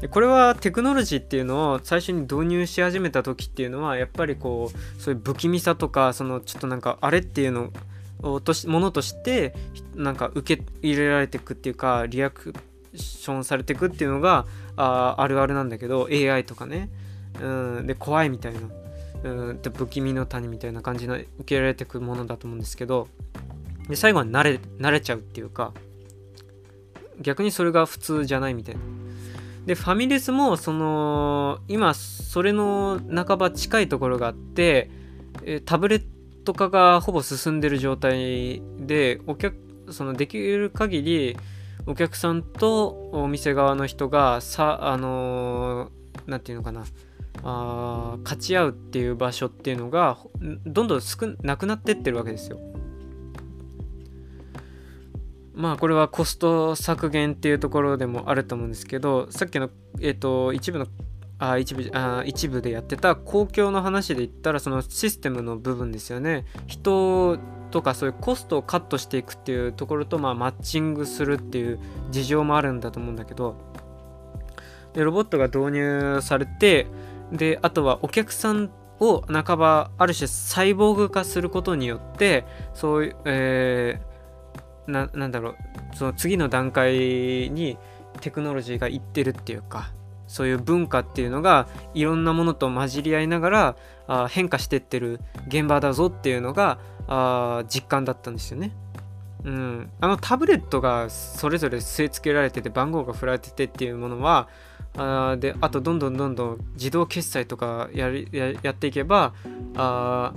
[0.00, 9.54] でこれはテクノロジーっていうのを最初に導入し始めた時っていうのはやっぱりこうそういう不気味さとかそのちょっとなんかあれっていうのとしものとして
[9.96, 12.54] なんか受け入れられていくっていうかリアク
[12.94, 16.90] ションされていくっていうのがああるあるなんだけど AI とかね
[17.40, 18.60] うんで怖いみたいな
[19.24, 23.08] うんで不気味の谷みたいな感じの受け入れられていくものだと思うんですけど
[23.88, 25.72] で最後は慣れ慣れちゃうっていうか
[27.20, 28.80] 逆にそれが普通じゃないみたいな。
[29.66, 34.88] でファミレスもその今それの半ば近いところがあって
[35.66, 36.02] タブレッ
[36.44, 39.56] ト化がほぼ進んでる状態でお客
[39.90, 41.36] そのできる限り
[41.88, 45.90] お客さんとお店側の人がさあの
[46.26, 46.84] 何、て言うのかな
[47.42, 50.18] あ勝ち合うっていう場所っていうのが
[50.66, 52.58] どんどん少なくなってってるわけですよ。
[55.54, 60.86] まあこれはコスト削減っていうところでもあると思うんですけどさっきの、えーと、一部の
[61.38, 67.38] あ一部あ一部でやってた公共の話で言ったらそのシステムの部分ですよね人
[67.70, 71.78] とかそういうコストをカットしていくっていうところと、まあ、マッチングするっていう
[72.10, 73.56] 事情もあるんだと思うんだけど
[74.94, 76.86] でロボットが導入されて
[77.32, 82.44] であとはお客さんを半ばある種サイボーグ化することによって
[82.74, 85.56] そういう、えー、ななんだろう
[85.94, 87.78] その次の段階に
[88.20, 89.92] テクノロジーがいってるっていうか
[90.26, 98.72] そういう文化っていうのがいろんなものと混じり合いながらあ変化してってる現場だぞっていうのがあ実感だったんですよね。
[99.44, 104.48] うん、あのタブレットがそれぞれ据え付けられてて番号が振られててっていうものは
[104.96, 109.34] あであとどんどんどんどん自動決済とかやりややっていけば
[109.76, 110.32] あ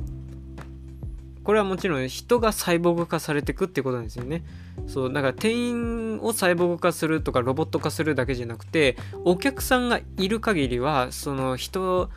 [1.44, 4.44] これはもちろん人がサイボーグ化されていくってことなんですよね。
[4.88, 8.96] そうだから店員をサイボーグ化するとかロボット化するだけじゃなくて
[9.26, 12.10] お客さんがいる限りはその人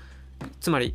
[0.61, 0.95] つまり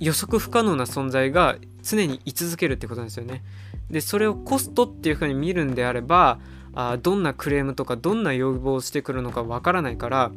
[0.00, 3.42] 予測不可能な存在が常に居続けるってことですよね。
[3.90, 6.38] でそれをコストっていうふうに見るんであれば
[6.74, 10.32] あどんなクレームとかどんな要望をしてくるのかわからないから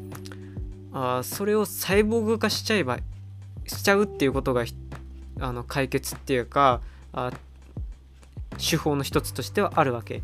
[0.92, 3.00] あそれをサイボーグ化しちゃえば
[3.66, 4.66] しちゃうっていうことが
[5.40, 6.82] あの解決っていうか
[7.14, 7.32] あ
[8.58, 10.24] 手法の一つとしてはあるわけ。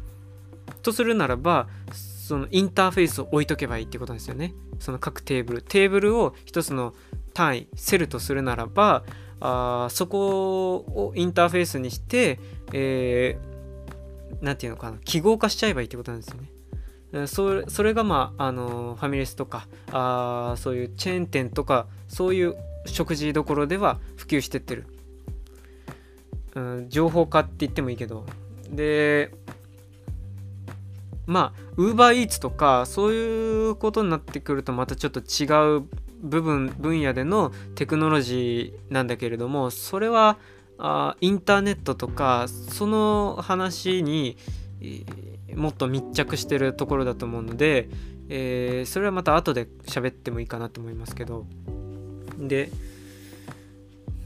[0.81, 4.53] とするならばそのインターフェースを置いとけばいいってことですよね。
[4.79, 5.61] その各テーブル。
[5.61, 6.93] テーブルを一つの
[7.33, 9.03] 単位セルとするならば
[9.41, 12.39] あそこをインターフェースにして、
[12.71, 16.47] えー、て言うのかな記号化しちゃえばいいってことなんですよね。
[17.27, 24.85] それそれがまあ、あのファミレスとかあそういうチェーン店とかそういう食事どころでは普及してってる、
[26.55, 28.25] うん、情報化って言ってもいいけど
[28.69, 29.33] で
[31.25, 35.83] まあウーバーイーツとかそういうことになってくるとまたちょっと違う
[36.21, 40.37] 部分分野でのテクノロジーなんだけれどもそれは
[40.77, 44.35] あインターネットとかその話に、
[45.55, 47.87] もっと密着してるところだと思うので、
[48.29, 51.45] えー、それはまた後で喋ってもいいかなと思いますけど。
[52.39, 52.71] で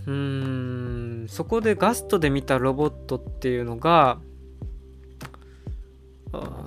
[0.07, 0.13] うー
[1.25, 4.19] んそこでガストで見たロボットっていうのが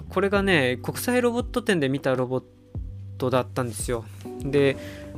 [0.08, 2.46] これがね国際ロボット展で見たロボット
[3.30, 4.04] だったんですよ。
[4.40, 4.76] で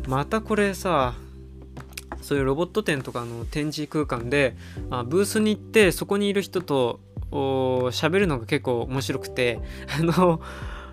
[0.09, 1.15] またこれさ
[2.23, 4.57] そういうロボット展とかの展示空間で
[4.91, 9.61] あブースに行ってそこにいる人と喋るのが結構面白くて
[9.99, 10.41] あの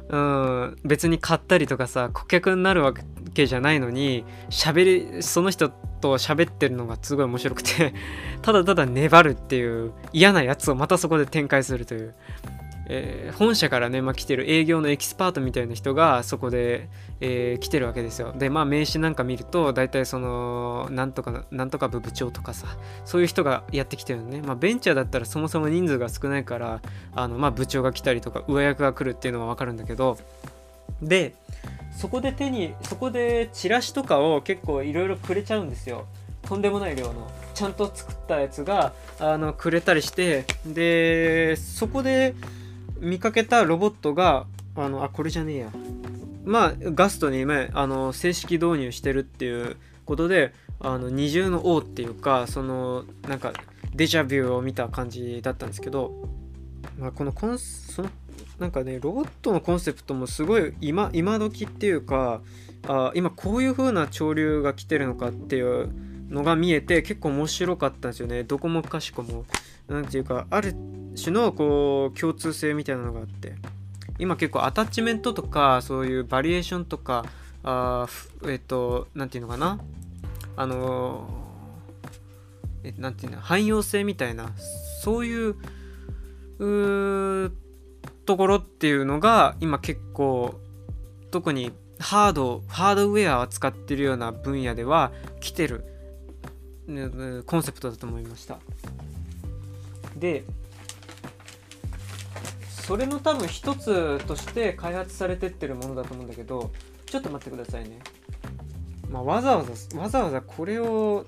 [0.09, 2.93] うん、別に買ったりとかさ顧客になるわ
[3.33, 7.93] けじゃないのに喋りその人と喋ってるのがすごい面白くて
[8.41, 12.15] ただただ粘るっていう嫌なやつをまたそこで展開するという。
[12.89, 18.33] えー、本社からね、まあ、来てる営業のエキスパートみたいな人がそこで、えー、来てるわけですよ。
[18.37, 22.67] で、まあ名刺なんか見ると、大体その、なんとか、なんとか部部長とかさ、
[23.05, 24.41] そういう人がやってきてるのね。
[24.41, 26.81] まあベンチャーだったらそもそも人数が少ないから、
[27.13, 30.17] あの、まあ部長が来たりとか、上役が来るっていうのはわかるんだけど、
[31.01, 31.33] で、
[31.97, 36.05] そこで手に、そこでチラシとかを結構いろいろくれちゃうんですよ。
[36.47, 37.29] とんでもない量の。
[37.53, 42.35] ちゃんと作ったやつが、あの、くれたりして、で、そこで、
[42.99, 44.45] 見かけたロボットが
[44.75, 45.69] あのあこれじゃねえや
[46.45, 53.53] まあガストに今あの正式導入してるっていうことであの二重の王っていうかそのなんか
[53.93, 56.29] デジャビューを見た感じだったんですけど、
[56.99, 58.09] まあ、このコンその
[58.59, 62.41] なんかねロボットのコンセプトもすごい今今時っていうか
[62.87, 65.89] あ今こういう風な潮流が来てるのかっていう
[66.29, 68.43] のが見えて結構面白かったんですよね。
[68.43, 69.45] どこもかしこも。
[69.87, 70.75] 何ていうかある
[71.15, 73.55] 種のこう共通性みたいなのがあって。
[74.19, 77.25] 今結構アタッチメントとかそういうバリエーションとか
[77.63, 78.07] あ
[78.47, 79.79] えっ、と何て言うのかな。
[80.55, 81.29] あの
[82.83, 84.51] えなんていうの汎用性みたいな。
[85.01, 85.55] そういう
[88.25, 90.59] ところっていうのが今結構
[91.31, 95.96] 特にハードハードウェアを扱ってるような分野では来てる。
[97.45, 98.59] コンセプトだと思いました。
[100.15, 100.43] で
[102.87, 106.71] それの多分一つとして開発されてってるものだと思うんだけど
[107.05, 107.99] ちょっと待ってくださいね、
[109.09, 111.25] まあ、わざわざわざわざこれを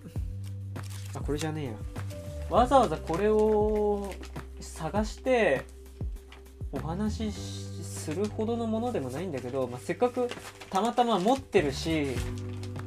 [1.14, 1.74] あこれじゃねえや。
[2.50, 4.14] わざわざこれを
[4.60, 5.66] 探して
[6.72, 10.30] お話しするほどのものでもないんだけど、まあ、せっかく
[10.70, 12.16] たまたま持ってるし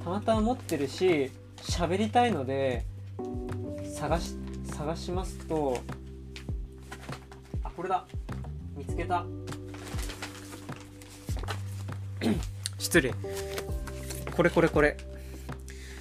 [0.02, 1.30] たまたま持ってるし
[1.62, 2.84] 喋りたいので
[3.94, 5.78] 探し探しますと
[7.62, 8.04] あこれだ。
[8.76, 9.24] 見つけた。
[12.78, 13.14] 失礼。
[14.34, 14.96] これこれこれ。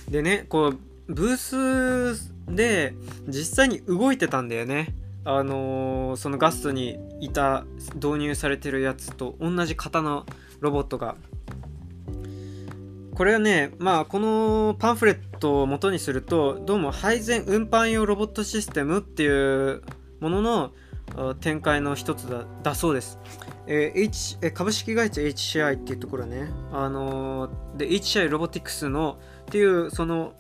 [0.09, 2.93] でねこうブースで
[3.27, 4.95] 実際に動いてたんだよね。
[5.23, 10.25] あのー、そのガストにいた導入されてるやつと同じ型の
[10.59, 11.15] ロボットが。
[13.15, 19.81] これはねまあこのパンフレットを元にするとどうも配膳運搬用ロボットシステムっていう
[20.19, 20.71] ものの
[21.41, 23.19] 展開の一つだだそうです。
[23.67, 30.33] えー H え株式会社 HCI っていうところね、あのーで HCI ロボティクスのっていうその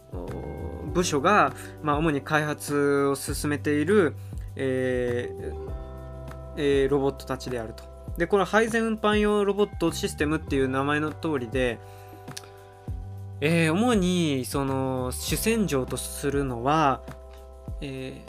[0.93, 4.15] 部署が、まあ、主に開発を進めている、
[4.55, 5.71] えー
[6.57, 7.83] えー、ロボットたちであると。
[8.17, 11.79] で、この配膳運搬用ロボットシステムっていう名前の通りで、
[13.41, 17.01] えー、主にその主戦場とするのは、
[17.81, 18.21] え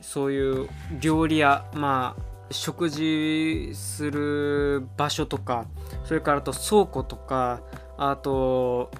[0.00, 0.68] ー、そういう
[1.00, 2.22] 料理屋まあ
[2.52, 5.66] 食事する場所とか
[6.04, 7.60] それからあと倉庫とか
[7.98, 8.92] あと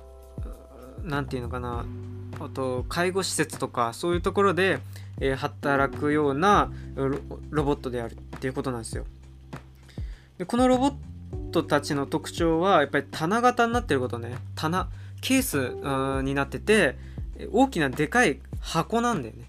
[1.05, 1.87] 何て言うのかな
[2.41, 4.81] あと介護施設とかそういうところで、
[5.21, 6.73] えー、働くような
[7.51, 9.05] ロボットであるっていうことなんですよ。
[10.39, 10.95] でこのロボッ
[11.53, 14.89] トたちの特徴はやっぱり棚型になってることね棚
[15.27, 16.97] ケースになってて
[17.51, 19.43] 大きなでかい箱なんだよね。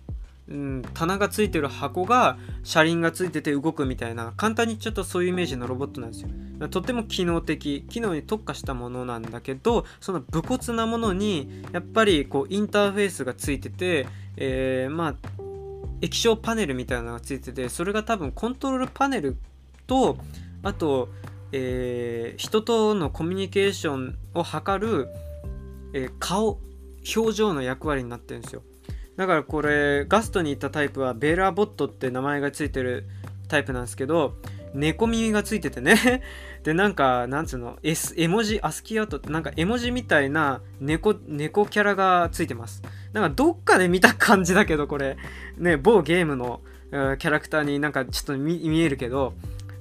[0.50, 6.30] うん、棚がついてる箱が車輪がついてて動くみたいな簡単にちょっとそういうイメージのロボットなんですよ
[6.70, 14.08] とっても機能的機能に特化したものなんだけどその武骨なものにやっぱりこうインターフェースがついてて、
[14.38, 15.16] えー、まあ
[16.00, 19.36] 液晶パネルみたいなのがついててそれが多分コントロールパネル
[19.86, 20.18] と
[20.64, 21.10] あと、
[21.52, 25.10] えー、人とのコミュニケーションを図る、
[25.94, 26.60] えー、顔
[27.16, 28.64] 表情の役割になってるんですよ。
[29.16, 33.08] だからこれガストに行ったタイプはベーラーボットって名前がついてる
[33.48, 34.36] タイプなんですけど
[34.74, 36.22] 猫耳がついててね。
[36.64, 42.84] でなんかなんつうの、S、絵文字アスキーアートってなんか絵文字みたいな猫猫キャラがついてます。
[43.14, 45.18] なんかどっかで見た感じだけどこれ。
[45.58, 46.62] ね某ゲームの
[46.92, 49.34] キャラクターになんかちょっと見えるけど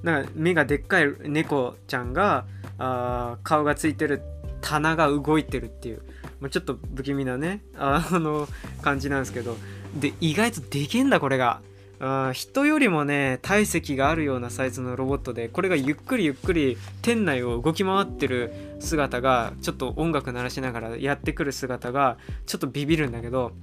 [0.03, 2.45] なんか目がでっかい猫ちゃんが
[2.77, 4.21] あ顔がついてる
[4.61, 6.01] 棚が動いてるっていう。
[6.39, 8.47] まあ、ちょっと不気味なねあの
[8.81, 9.57] 感じなんですけど。
[9.99, 11.61] で意外とできんだこれが。
[11.99, 23.53] あ人よりもね体積があるようなサイズのロボットでこれがゆっくりゆっくり店内を動き回ってる姿がちょっと音楽鳴らしながらやってくる姿がちょっとビビるんだけど。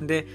[0.00, 0.26] で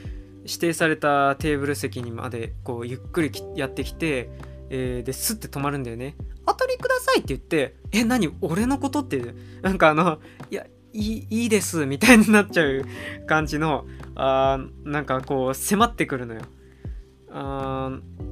[0.45, 4.29] 指定されたテーブル席にまでこうゆっくりやってきて、
[4.69, 6.15] えー、でスッて止まるんだよね
[6.47, 8.29] 「お取りください」って言って「え何？
[8.41, 9.21] 俺のこと?」って。
[9.61, 10.19] なんかあの
[10.51, 12.85] いやいいいいですみたいになっちゃう
[13.25, 13.85] 感じの
[14.15, 16.41] あなんかこう迫ってくるのよ。
[17.31, 17.91] あ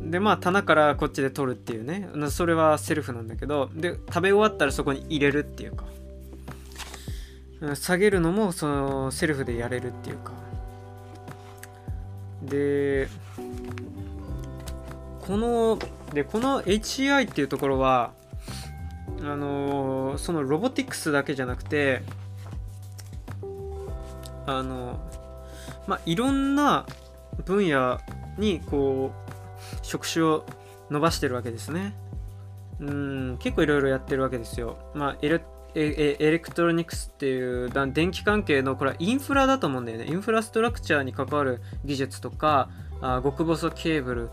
[0.10, 2.08] でまあ棚からこっちで取るっていうね。
[2.30, 5.86] それはセルフなんだけどで食べ終わったらそこに入れるっていうか。
[7.76, 10.34] 下げるのもそのセルフでやれるっていうか。
[12.44, 13.08] で
[15.20, 15.78] この
[16.14, 18.12] でこの HCI っていうところは
[19.22, 22.01] あのー、そのロボティクスだけじゃなくて
[24.45, 24.99] あの
[25.88, 26.86] まあいろんな
[27.45, 27.99] 分野
[28.38, 30.45] にこう職種を
[30.89, 31.93] 伸ばしてるわけですね。
[32.80, 34.78] うん結構いろいろやってるわけですよ。
[34.95, 35.41] まあエレ
[35.74, 40.07] エレクトロニクスっていう電気関係のこれはインフラだと思うんだよね。
[40.07, 44.30] インフラストラクチャーに関わる技術とかあ極細ケーブル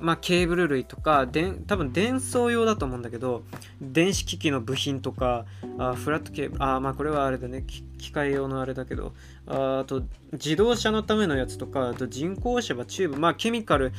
[0.00, 3.42] まあ、ケーブル類とかで多分伝送用だと思うんだけど
[3.80, 5.46] 電子機器の部品とか
[5.78, 7.64] あフラットケーブルあまあこれはあれだね
[7.98, 9.12] 機械用のあれだけど
[9.46, 13.92] あと自動車のためのやつとかあと人工芝チューブまあケミカル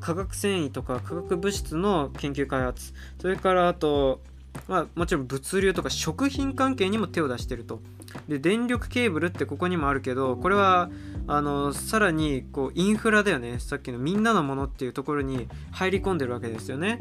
[0.00, 4.20] 化学繊維とか化学物質の研究開発それからあと
[4.66, 7.80] まあ、もちろん物流とか食品関係にも手を出してると。
[8.28, 10.90] で電力ケーブルってここにもあるけどこれは
[11.26, 17.00] あのさらにこうインフラだよねさっきのみんなのものっていうところに入り込んでるわけですよね。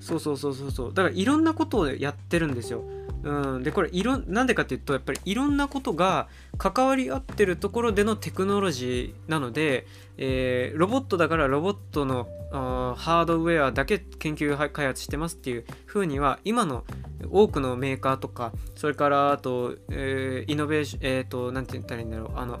[0.00, 2.82] そうそうそうそうそうだからいろんなことをやってるんですよ。
[3.24, 9.86] うん、でこれいろなんでかっていうとやっぱりいろんなことが関わり合ってるところでのテクノロジーなので、
[10.18, 16.84] えー、ロボットだからロボットのハードウェアだけ研究開発してますっていう風には今の
[17.30, 22.60] 多くのメーカーとかそれからあと、えー、イノベーションえっ、ー、と何て言ったらいいんだろうあの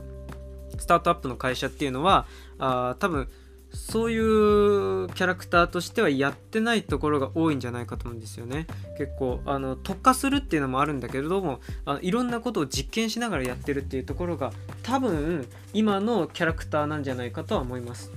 [0.78, 2.26] スタートアップの会社っていうのは
[2.58, 3.28] あ多分
[3.72, 8.66] そういうキャラクターとしてはやってないところが多いんじゃないかと思うんですよね。
[8.98, 14.52] 結構あの特化するっていうのもあるんだけれどもあのいろんなことを実験しながらやってるっていうところが
[14.82, 18.10] 多分今のキャラクターなんじゃないかとは思います。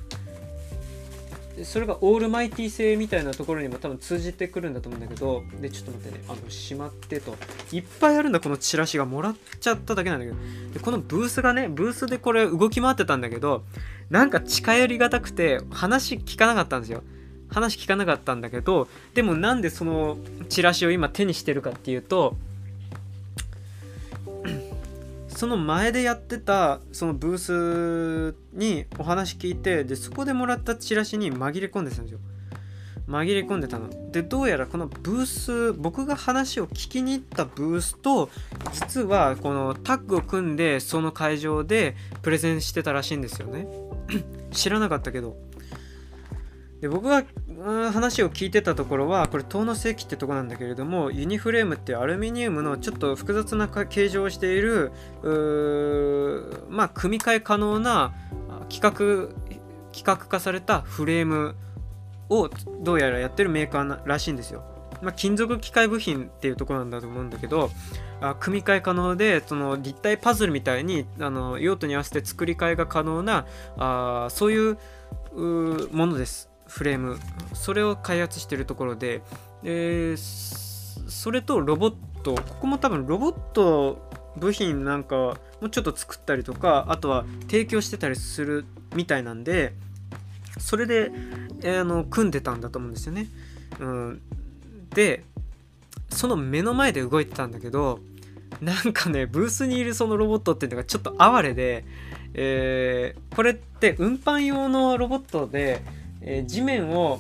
[1.64, 6.24] それがオールマイティ性みたいなところにも多分通じてくるんだと思うんだけどでちょっと待ってね。
[6.28, 7.38] あのしまってと。
[7.72, 8.40] いっぱいあるんだ。
[8.40, 10.38] このチラシがもらっちゃっただけなんだけど。
[10.74, 13.64] でこのブースがねブースでこれ動き回ってたんだけど
[14.10, 17.04] なんか近寄りがたくて話聞かなかったんですよ。
[17.50, 20.18] 話聞かなかったんだけどでもなんでその
[20.50, 22.36] チラシを今手にしてるかっていうと
[25.36, 32.20] その前でやってたそのブースにお話聞いてでそこでもらったチラシに紛れ込んでたんですよ。
[33.08, 33.90] 紛れ込んでたの。
[34.12, 38.30] でどうやらこのブース僕が話を聞きに行ったブースと
[38.72, 43.68] 実はこのタッグを組んでその会場でプレゼンしてたらしいんですよね。
[44.52, 45.38] 知らなかったけど。
[46.86, 47.24] で僕が
[47.92, 54.92] 話を聞いてたところはこれ遠野世紀ってとこなんだけれどもユニフレームってアルミニウムのちょっと複雑な形状をしている
[56.70, 58.14] まあ組み替え可能な
[58.70, 59.34] 規格
[59.88, 61.56] 規格化されたフレーム
[62.30, 62.52] を
[62.84, 64.64] どうやらやってるメーカーらしいんですよ。
[65.02, 67.70] まあ、金属機械部品っていうところなんだと思うんだけど
[68.22, 74.78] あ組み替え可能でその立体パズルみたいにあの用途に合わせて作り替えが可能なあそういう
[75.92, 76.55] ものです。
[76.76, 77.18] フレーム
[77.54, 79.22] それを開発してるところで、
[79.64, 89.72] えー、それとロボットここも多分ロボット部品なんかもうちょっと作ったりとかあとは提供してたりするみたいなんで
[90.58, 91.12] それで、
[91.62, 93.28] えー、の組んでたんだと思うんですよね。
[93.80, 94.22] うん、
[94.94, 95.24] で
[96.10, 98.00] その目の前で動いてたんだけど
[98.60, 101.86] なんかねブースにいるそのロボットっていうのがちょっと哀れで、
[102.34, 105.82] えー、これって運搬用のロボットで
[106.26, 107.20] えー、地面を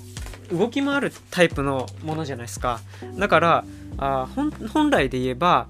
[0.51, 2.82] 動き回るタイプのものじゃないですか。
[3.18, 3.66] だから
[3.97, 5.68] あ本来で言えば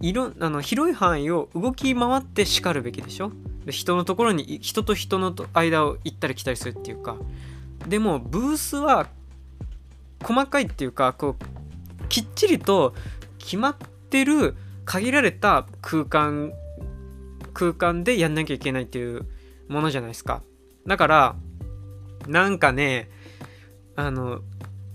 [0.00, 3.32] 色あの広い範囲を動き回って叱るべきでしょ？
[3.64, 7.16] で人のところに人と人の間を行ったり来たりするっていうか。
[7.88, 9.08] でもブースは
[10.22, 12.94] 細かいっていうかこうきっちりと
[13.38, 13.76] 決まっ
[14.10, 16.52] てる限られた空間
[17.52, 19.26] 空間でやんなきゃいけないっていう
[19.68, 20.42] ものじゃないですか。
[20.86, 21.36] だから
[22.26, 23.10] なんかね、
[23.96, 24.40] あの、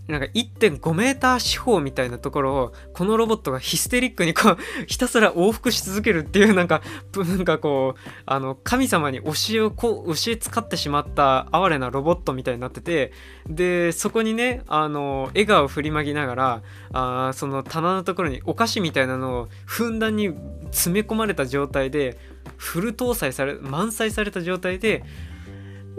[0.09, 4.57] なんか1.5メーター四方みたいなところをこのロボットがヒステリックにこう
[4.87, 6.81] ひたすら往復し続けるっていうなんか
[7.15, 13.13] なんかこうあの神様に教えをこう教え使ってしまった哀れなロボットみたいになってて
[13.47, 16.61] でそこにねあの笑顔を振りまきながら
[16.91, 20.33] あその棚のところにお菓子みたいなのをふんだんに
[20.71, 22.17] 詰め込まれた状態で
[22.57, 25.03] フル搭載され満載された状態で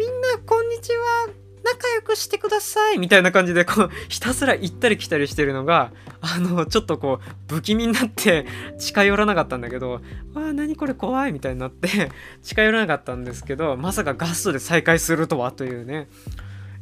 [0.00, 1.28] みんなこんにちは。
[1.62, 2.98] 仲良くしてください。
[2.98, 5.92] みたいな感じでこうひたすら行ったり来たりしてるのが
[6.22, 8.46] あのちょっとこう不気味になって
[8.78, 10.00] 近寄らなかったんだけどわ
[10.36, 11.32] あ何これ怖い。
[11.32, 16.08] みたいになって近寄らなかったんですけどまさかガストで再会するとはというね、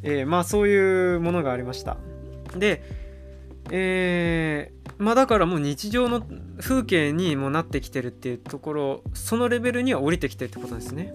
[0.01, 1.97] えー、まあそういうものがありました。
[2.55, 2.81] で
[3.69, 6.23] えー、まあだからもう日常の
[6.57, 11.13] 風景にもなってきてるっていうところそのレベルには降りてきてるってことですね。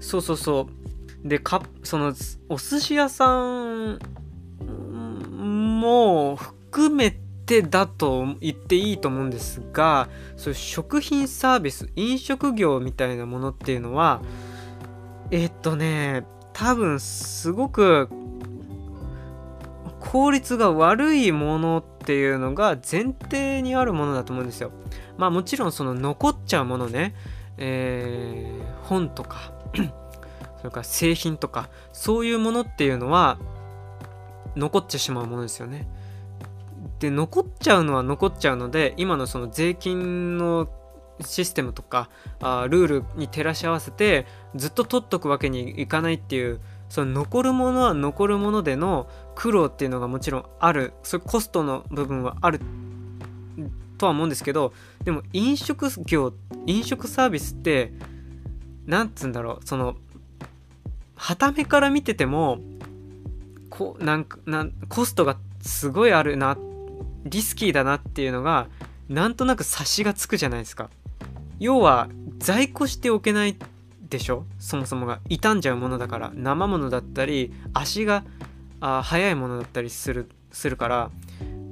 [0.00, 0.93] そうそうそう。
[1.24, 2.12] でかその
[2.48, 3.98] お寿司屋さん
[5.80, 7.10] も含め
[7.46, 14.22] てだと言っていいと思うんですがそういう食品サービス飲食業みたいなものっていうのは
[15.30, 18.08] えっとね多分すごく
[20.00, 24.70] 効率が悪いものっていうのが前提にあるものだと思うんですよ。
[25.16, 27.14] まあもちろんその残っちゃうものね、
[27.56, 29.52] えー、本とか
[30.64, 33.36] それから製品とかそういうものっていうのは
[34.56, 35.86] 残ってしまうものですよね。
[37.00, 40.70] で残っちゃうのは残っちゃうので今のその税金の
[41.20, 42.08] システムとか
[42.40, 52.60] あルールに照らし合わせてずっと取っとくわけにいかないっていうその残るものは残るものでの苦労っていうのがもちろんあるそういうコストの部分はある
[53.98, 54.72] とは思うんですけど
[55.04, 56.32] でも飲食業
[56.64, 57.92] 飲食サービスって
[58.86, 59.96] 何つうんだろうその
[61.16, 62.58] 傍目から見てても
[63.70, 66.56] こなんかなんコストがすごいあるな
[67.24, 68.68] リスキーだなっていうのが
[69.08, 70.90] なんとなく察しがつくじゃないですか。
[71.60, 72.08] 要は
[72.38, 73.56] 在庫しておけない
[74.10, 75.20] でしょそもそもが。
[75.28, 76.32] 傷んじゃうものだから。
[76.34, 78.24] 生ものだったり足が
[78.80, 81.10] あ速いものだったりするするから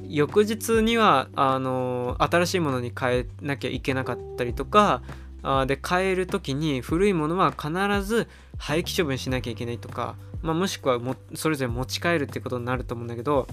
[0.09, 5.03] 翌日にはあのー、新しいものに変えなきゃいけなかったりとか
[5.43, 7.71] あで変える時に古いものは必
[8.03, 8.29] ず
[8.59, 13.49] 廃棄処分しなきゃいけないとか、まあ、もしくはもそれぞれ持ち帰るってことになると思うんだけど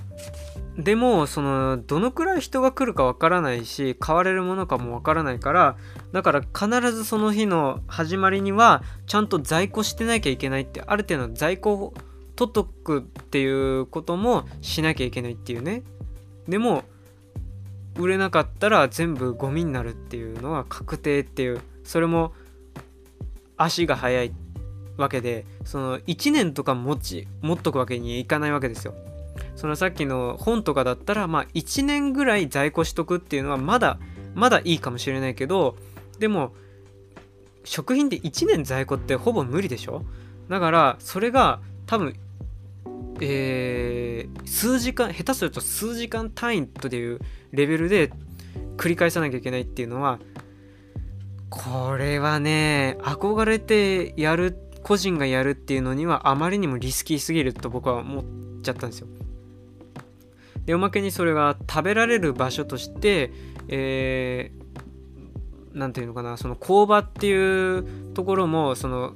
[0.77, 5.77] でもそのどのくらい人が来るかわからないし買われるものかもわからないから
[6.11, 11.93] だから必ずその日の始まりにはちゃんと在庫してなきゃいけないってある程度在庫を
[12.35, 15.83] 取っとくっていうこともしなきゃいけないっていうね。
[16.47, 16.85] でも
[17.97, 22.33] 売れなかったら全部ゴミになるっていうのは確定っていうそれも
[23.57, 24.31] 足が速い
[24.95, 28.93] わけでその1年とか持ち持っとくわけにいかないわけですよ。
[29.55, 33.97] そのさっきの本とかだったらまあ1年ぐらい在庫しとくっていうのはまだ
[34.35, 35.77] まだいいかもしれないけど
[36.19, 36.53] でも
[37.63, 40.03] 食品で1年在庫ってほぼ無理でしょ？
[40.47, 42.13] だからそれが多分
[43.19, 47.19] えー、数時間下手すると数時間単位という
[47.51, 48.11] レベルで
[48.77, 50.19] 繰り返さなきゃいけないっていうのは
[51.49, 58.23] これはね憧れてやる個人がやるっていうのにはあまりにもリスキーすぎると僕は思っ
[58.61, 59.07] ちゃったんですよ。
[60.65, 63.31] でおまけにそれが食べられる場所として
[63.69, 69.13] えー、ていうのかなその工場っていうところもその、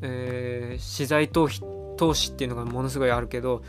[0.00, 1.60] えー、資材投費
[1.98, 3.62] 投資っていうのがものすごいあるけど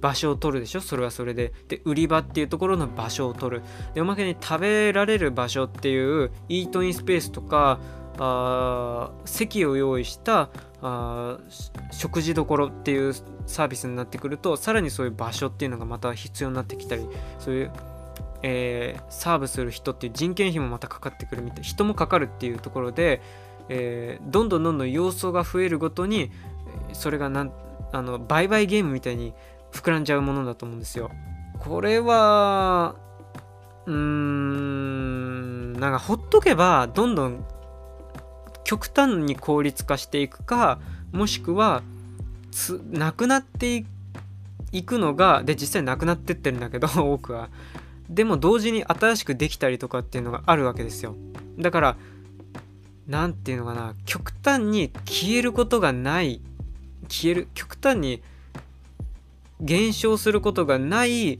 [0.00, 0.80] 場所を取るでしょ？
[0.80, 1.52] それはそれで。
[1.68, 3.62] で売り場っていうところの場所を取る。
[3.94, 7.80] でおまけに食べられる場所っていうイートインスペースとか
[8.18, 10.50] あ席を用意した
[10.82, 11.38] あ
[11.92, 13.14] 食事どころっていう
[13.46, 17.06] サービスになってくるとさらにそういう場所っていうのがまた必要になってきたり
[17.38, 17.72] そういう、
[18.42, 23.22] えー、サーブする人っていう人件費もまたかかってくるみたい人もかかるっていうところで、
[23.68, 26.30] えー、どんどんどんどん要素が増えるごとに
[26.92, 27.52] それがなん
[27.92, 29.32] あの売買ゲームみたいに
[29.72, 31.10] 膨らんじゃうものだと思うんですよ。
[31.58, 32.94] これは
[33.86, 37.44] うーんなんかほっとけばどんどん
[38.64, 40.78] 極端に効率化していくか
[41.12, 41.82] もしくは
[42.50, 43.84] つなくなって
[44.72, 47.48] いくのがで実際なくなってってるんだけど 多くは
[48.10, 51.16] でも同時に新しくできたりとかっていうのがあるわけですよ
[51.58, 51.96] だから
[53.06, 56.42] 何て言うのかな極端に消えることがない
[57.08, 58.22] 消える極端に
[59.60, 61.38] 減少することがない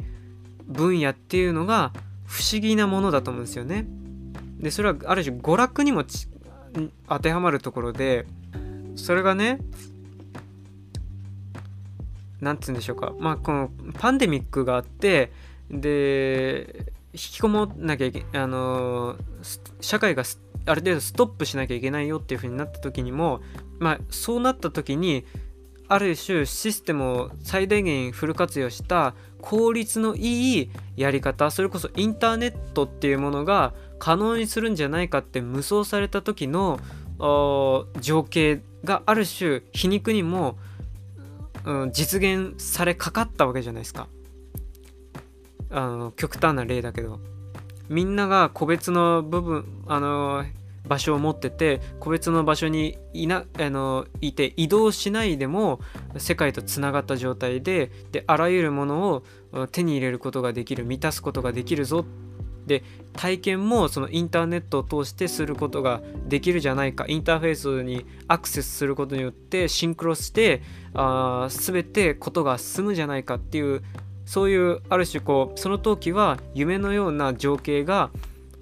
[0.67, 1.93] 分野っていうのが
[2.27, 3.87] 不思議なものだと思うんですよね。
[4.61, 6.05] でそれはある種娯楽にも
[7.09, 8.27] 当てはまるところで
[8.97, 9.61] それがね
[12.41, 15.33] 何て言うんでしょうかまあこのパンデミックがあって
[15.71, 19.17] で引きこもんなきゃいけあの
[19.81, 20.25] 社会が
[20.67, 23.41] ある程度ストップしなきゃいけないよっていう風になった時にも
[23.79, 25.25] まあそうなった時に
[25.89, 36.81] ある種システムを最大限フル活用した効率のいいやり方それこそインターネットっていうものが可能にするんじゃないかって無双された時の
[38.01, 40.59] 情景がある種皮肉にも、
[41.65, 44.07] うん、実現されかかったわけじゃないですか。
[45.71, 47.21] あの極端な例だけど。
[47.89, 50.45] みんなが個別の部分あの
[50.89, 55.81] 場所を持ってて個別の場所にいなあのいて移動しないでも
[56.17, 59.23] 世界とつながった状態でであらゆるもの
[59.53, 62.05] を手に入れることができる満たすことができるぞ
[62.69, 62.85] で
[63.15, 67.07] 体験もそのインターネットを通してすることができるじゃないか。
[67.09, 70.63] インターフェースにアクセスすることによってシンクロして
[70.95, 73.83] あ全てことが進むじゃないかっていう
[74.25, 78.11] そういうある種こうその時は夢のような情景が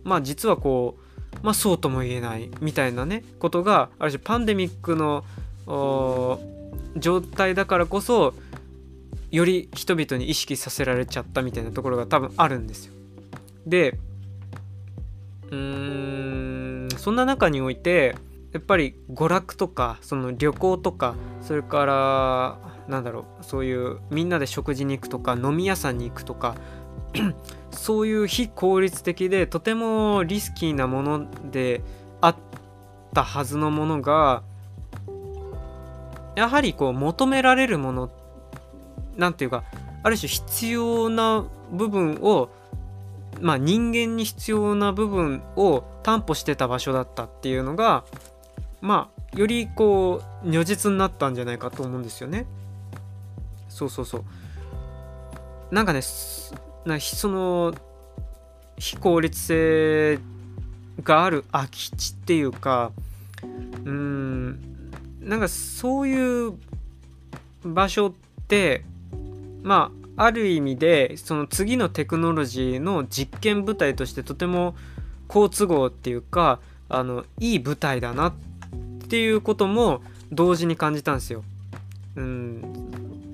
[0.04, 1.05] まあ実はこう
[1.42, 5.24] まあそうとも言えないみたいなねことがある種パンデミックの
[6.96, 8.34] 状態だからこそ
[9.30, 12.92] より人々に意識させられちゃったみたいなところが多分あるんですよ。
[13.66, 13.98] で
[15.50, 18.16] うーんそんな中において
[18.52, 22.58] やっぱり娯楽とかその旅行とかそれから
[22.88, 26.56] なんだろうそういうみんなで食事に行くとか飲み屋さんに行くとか
[27.76, 31.82] そういう非効率的でとてもリスキーなもので
[32.20, 32.36] あっ
[33.12, 34.42] たはずのものが
[36.34, 38.10] やはりこう求められるもの
[39.16, 39.64] なんていうか
[40.02, 42.50] ある種必要な部分を
[43.40, 48.04] まあ人間に必要な部分を担保してた場所だったっていうのが
[48.80, 52.46] まあよりこう如実になったんじゃないかと思うんですよね。
[53.68, 54.24] そうそうそう。
[55.70, 56.00] なんかね
[56.86, 57.74] なその
[58.78, 60.18] 非効率性
[61.02, 62.92] がある空き地っていうか
[63.84, 64.58] うん
[65.20, 66.54] なんかそういう
[67.64, 68.12] 場所っ
[68.46, 68.84] て
[69.62, 74.76] まあある意味でその次のテクノロジーの実験舞台としてとても
[75.26, 78.34] 好都合っていうかあのいい舞台だなっ
[79.08, 81.42] ていうことも同時に感じたんですよ。
[82.14, 82.62] うん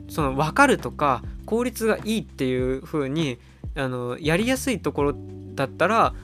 [0.09, 3.39] その分かるとか効率がいいっていう風に
[3.75, 5.15] あのやりやすいところ
[5.55, 6.15] だったら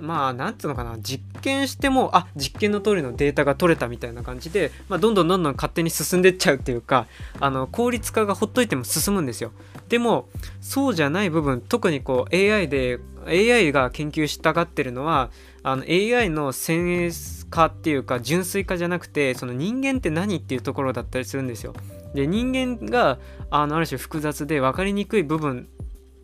[0.00, 7.06] まあなんていうのかな実験してもあ実験の通りのデータが取れたみたいな感じで、まあ、どんどんどんどん勝手に進んでっちゃうっていうか
[7.40, 9.52] あの効率化がほっといても進むんですよ。
[9.88, 10.28] でも
[10.60, 15.30] そうじゃない部分特にこう AI で AI が研究したがってるのは
[15.62, 21.74] あの AI の先鋭化っていうか純粋化じゃなくてその人間って何っていうところだったりするんですよ。
[22.14, 23.18] で人間が
[23.50, 25.68] あのある種複雑で分かりにくい部分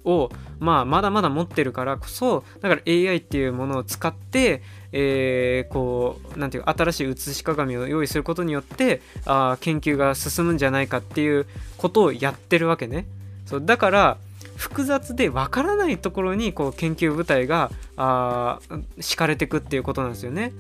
[0.05, 4.63] を、まあ、まだまだ持ってるからこそだから AI っていうものを使って、
[4.93, 11.47] えー、こうなんていう新しい写し鏡を用意することによってあ研究が進むんじゃないかっていう
[11.79, 13.07] ことをやってるわけね。
[13.47, 14.19] そうだから
[14.57, 18.61] 複雑でわからないところにこう研究部隊があ
[19.01, 20.53] 敷かれてくっていうことなんですよね。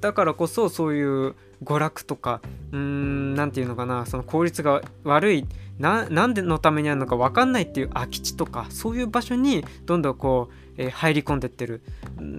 [0.00, 1.34] だからこそそういう
[1.64, 2.40] 娯楽とか
[2.72, 5.46] うーん何て言うのかなその効率が悪い
[5.78, 11.82] ななんでのためにあるのか分かんないっていう空き地とかそういう場所にどんどんこう、えー、入り込んでってる、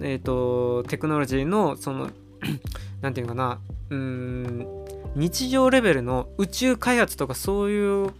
[0.02, 2.10] えーと、テクノロジーのその
[3.00, 3.60] 何て言うのかな
[3.90, 4.66] うん
[5.14, 8.10] 日常レベルの宇宙開発とかそういう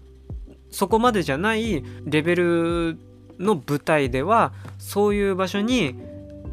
[0.70, 2.99] そこまでじゃないレベル
[3.38, 5.94] の舞台ではそういう場所に、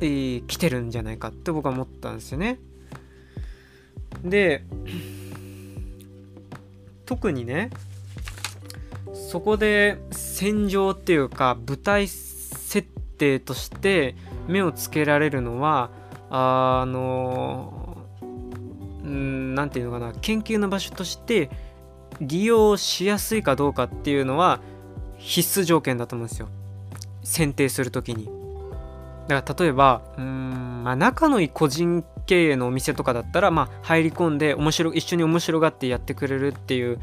[0.02, 2.60] えー、来てるんじゃないかって僕は思ったんですよね。
[4.26, 4.64] で
[7.06, 7.70] 特にね
[9.14, 14.16] そこで戦場っていうか舞台設定として
[14.48, 15.90] 目をつけられるのは
[16.30, 17.98] あの
[19.04, 21.50] 何て言うのかな研究の場所として
[22.20, 24.60] 利用しやすいかどうかっていうのは
[25.18, 26.48] 必須条件だと思うんですよ。
[27.24, 28.30] 選定する時に。
[29.28, 37.00] だから例えばうん、まあ、仲のいい個人経営のお店とかだったら、まあ、入り込んで面白一緒に面白がってやってくれるっていう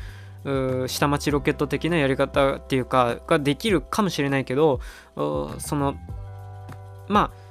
[0.88, 4.80] 下町ロケット的なやり方っていうかができるかもしれないけど
[5.14, 5.94] その
[7.08, 7.42] まあ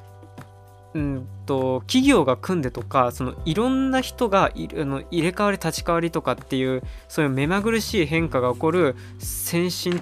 [0.94, 10.02] うんと企業が組んでとかそのいろんな人がいあの入れ替わり立ち替わりとかっていうそういう目まぐるしい変化が起こる先進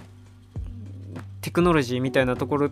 [1.42, 2.72] テクノロジーみたいなところ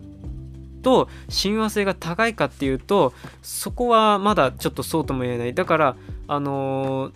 [0.87, 3.11] と親和性が高いかっていうと
[3.41, 5.53] そこはまだちょっとそうとも言えない。
[5.53, 5.95] だから
[6.29, 7.11] あのー、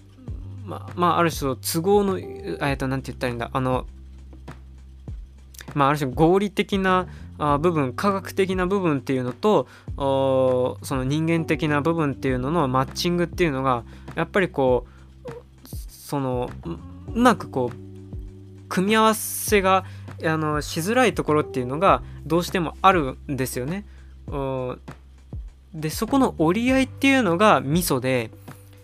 [0.65, 3.49] ままあある種都合のえっと何て言ったらいいんだ。
[3.53, 3.85] あの
[5.73, 7.07] まあある種合理的な
[7.61, 14.85] 部分科学的な部分っていうのとその人間的な部分っていうののマッチングっていうのがやっぱりこ
[15.23, 16.77] うそのう
[17.17, 19.85] まくこう組み合わせが
[20.25, 23.85] あのしづらいところっていうのがどうしてもあるんですよね。
[25.73, 28.29] でそこの折り合いっていうのがミソで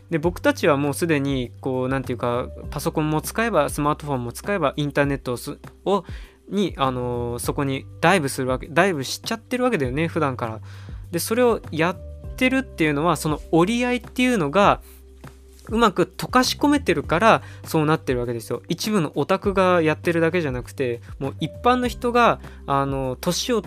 [0.09, 5.37] で僕たちはもうすでにこう何て言うかパソコンも使えばスマートフォンも使えばインターネット
[5.85, 6.05] を
[6.49, 10.59] に、あのー、そこにダイブするわけダイブしちゃってるわけだよね普段から。
[11.11, 11.97] でそれをやっ
[12.35, 14.81] てるっていうのはその折り合いっていうのが
[15.69, 18.61] うまく溶かし込めてるからそうなってるわけですよ。
[18.69, 23.63] 一部のオタクがやってるだけじゃなくてもう一般の人があの年を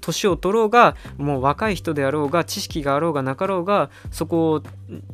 [0.00, 4.62] 年を取ろうがもう若い人であろうが知識があろうがなかろうがそこ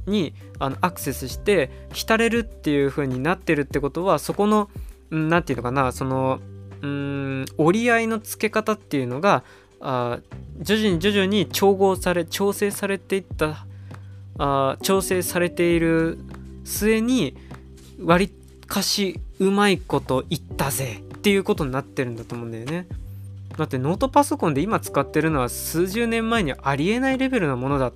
[0.06, 4.68] にあのアクセスして浸れるっていう風になってるってことはそこの
[5.10, 6.40] 何て言うのかなその
[6.82, 9.44] うん折り合いのつけ方っていうのが
[9.80, 10.18] あ
[10.60, 13.66] 徐々に徐々に調合され調整されていった
[14.38, 16.18] あ調整されている
[16.64, 17.36] 末に
[18.02, 18.30] 割
[18.66, 22.86] かしうまいこと言ったぜっていうことになってるんだと思うんだよね。
[23.56, 27.92] だってノートパソコンで今使ってるのは数十年前にありえないレベルのものだ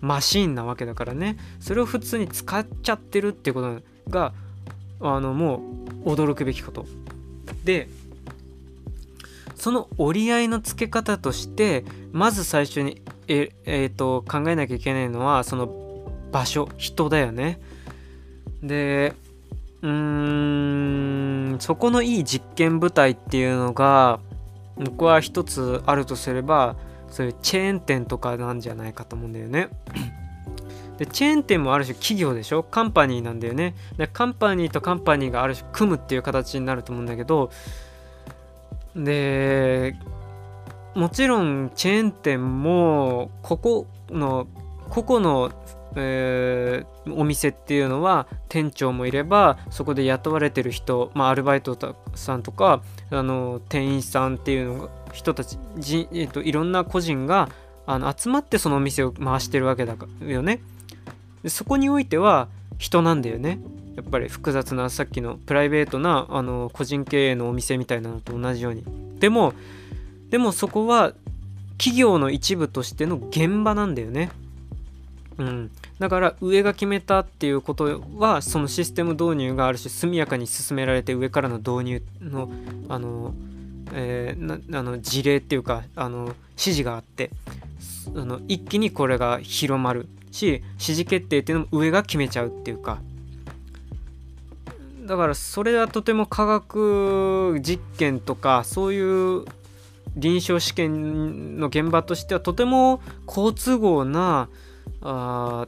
[0.00, 4.32] マシーンなわけだからねそれを普通に使っちゃってるっていうことが
[5.00, 5.62] あのも
[6.04, 6.86] う驚くべきこと
[7.64, 7.88] で
[9.56, 13.02] その折り合いのつけ方としてまず最初に
[13.32, 15.68] え、えーと、考えなきゃいけないのはその
[16.32, 17.60] 場所人だよね。
[18.62, 19.14] で
[19.82, 24.20] うーんそこのいい実験部隊っていうのが
[24.76, 26.76] 僕は一つあるとすれば
[27.08, 29.68] そういうチェーン店とかなんじゃないかと思うんだよね。
[30.98, 32.62] でチェーン店もある種企業でしょ？
[32.62, 33.74] カンパニーなんだよね。
[33.96, 37.50] でカンパニーとカンパニーがある種組むっていう形になると思うんだけど
[38.94, 39.96] で
[40.94, 44.46] もちろんチェーン店もここの
[44.88, 45.52] 個々の、
[45.96, 57.48] えー、お店っていうのは店長もいればそこで雇われてる人、まあ、アルバイトさんとかあの店員さんっていうのが人たちじ、えーと、いろんな個人が
[57.86, 60.60] あの集まってそのお店を回してるわけだよね。
[61.42, 63.58] でそこにおいては人なんだよね
[63.96, 68.84] やっぱり複雑なさっきのプライベートなあの個人経営のお店みたいなのと同じように
[69.18, 69.54] でも
[70.30, 71.12] でもそこは
[71.76, 74.30] 企業の一部としての現場なんだよね。
[75.38, 82.50] うん、だから上が決めたっていうことはそのシステム導入がある種速やかに進められて上からの導入の
[82.90, 83.34] あの、
[83.94, 87.30] えー、あの事例っていうかあの指示があって
[88.14, 92.98] あの一気にこれが広まるし指示決定っていうのも上が決めちゃうっていうか
[95.06, 99.44] だからそれはとても科学実験とかそういう
[100.20, 104.48] 臨床試験の現場としてはとても好都合な
[105.02, 105.66] あ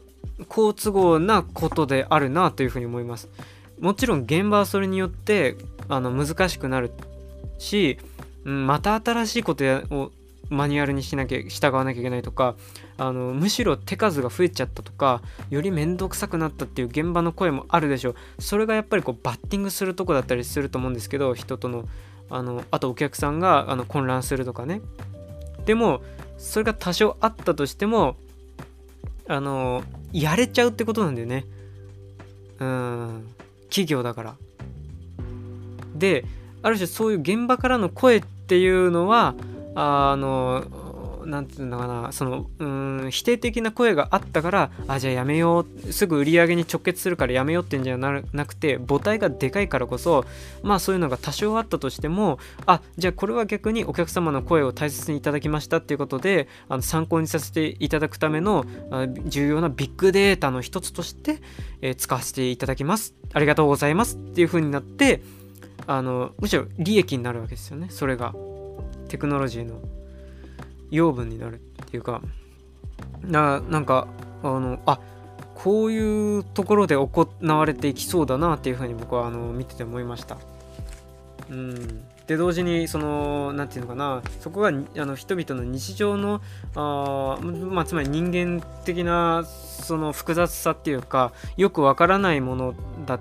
[0.48, 3.28] 好都合なことであるなというふうに思います。
[3.80, 5.57] もちろん現場はそれによって
[5.88, 6.92] あの難しくなる
[7.59, 7.98] し、
[8.44, 10.12] また新しいことを
[10.53, 12.57] マニュアルにしなきゃ従わなきゃいけないとか
[12.98, 21.88] あのむしろ手数が増えちゃったとかより面倒くさくなったっていう現場の声もあるでしょうそれがやっぱりこうバッティングするとこだったりすると思うんですけど人との
[22.33, 24.80] あのあとお客さんがあの混乱するとかね。
[25.66, 26.03] でも
[26.39, 28.16] それが多少あったとしても
[29.28, 31.45] あのやれちゃうってことなんだよね。
[32.59, 33.28] うん。
[33.68, 34.35] 企業だから。
[35.95, 36.24] で
[36.62, 39.35] ある種そういう現場からの声っていうのは
[39.74, 40.64] あの
[41.27, 50.25] 何て言うのかなそのうん否定的な声があったからあじゃあやめようすぐ売り上げに直結するからやめようってんじゃなくて母体がでかいからこそ
[50.62, 58.64] まあそういうのが多少あったとしてもあじゃあこれは逆にお客様の声を大切にいただきましたっていうことであの参考にさせていただくための
[59.25, 61.41] 重要なビッグデータの一つとして、
[61.81, 65.23] えー、使わせていただきますありがとうございますっていう風になって
[65.87, 68.35] あのむしろ利益になるわけですよねそれが。
[69.12, 69.79] テクノロジーの
[70.93, 72.22] 養分になるっていうか
[73.22, 74.07] ななんか
[74.43, 75.01] あのあ
[75.55, 80.36] こういうところで行われていきそうだなっていうふうに僕はあの見てて思いました。
[81.51, 84.72] うん、で同時にその何て言うのかなそこがあ
[85.05, 86.40] の人々の日常の
[86.74, 92.74] あ、まあ、つまり人間的なその複雑さっていうかよくわからないもの
[93.07, 93.20] だ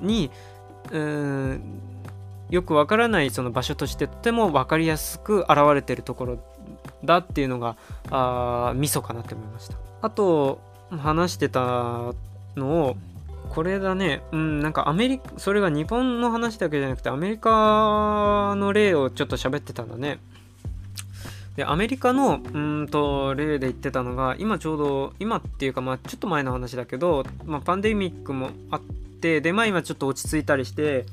[0.00, 0.30] に
[0.90, 1.60] うん
[2.50, 6.38] よくわからないその場所としてとても分かりやすく現れてるところ
[7.04, 7.76] だっていうのが
[8.10, 9.76] あミソかなって思いました。
[10.02, 12.12] あと話してた
[12.56, 12.96] のを
[13.50, 20.18] これだねうんなんかアメリカそれが日本の話だけじゃなくてアメリカの例をちょっと喋ってたんだね。
[21.56, 28.80] でアメリカのうんと例で言ってたのが今ちょうど今っていうかまあちょっと前の話だけど、まあ、パンデミックもあっ
[29.20, 31.04] てでまあ今ちょっと落ち着いたりして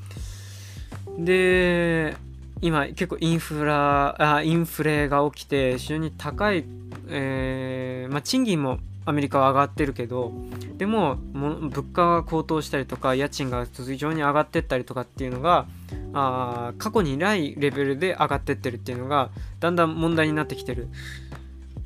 [1.18, 2.16] で
[2.62, 6.64] 今結構インフラあインフレが起きて非常に高い、
[7.10, 10.32] えー、まあ、賃金もアメリカは上がってるけど
[10.78, 15.68] でも物価が高騰したりとか家賃が非常に上がってったりとかっていうのが
[16.14, 19.30] あ過去にないレベルで上がってってるっていうのが
[19.60, 20.88] だんだん問題になってきてる。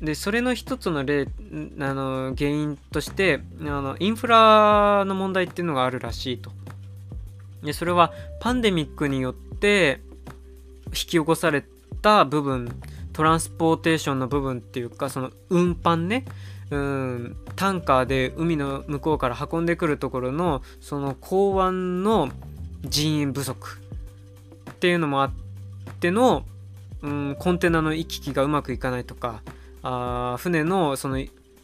[0.00, 1.26] でそれの一つの例
[1.78, 6.50] あの原因としてあのインフラの問題っていうのがあるらしいと。
[7.62, 10.00] でそれはパンデミックによって
[10.90, 11.64] 引き起こされ
[12.02, 12.80] た部分
[13.12, 16.24] トランスポーテーションの部分っていうかその運搬ね。
[16.70, 17.36] うん。
[17.56, 22.30] タンカーで海の向こうから運んでくるところのその港湾の
[22.82, 23.80] 人員不足
[24.70, 25.32] っていうのもあっ
[26.00, 26.44] ての、
[27.02, 29.42] うん、コンテナの行き来がうまくいかないとか
[29.82, 31.16] あ船のその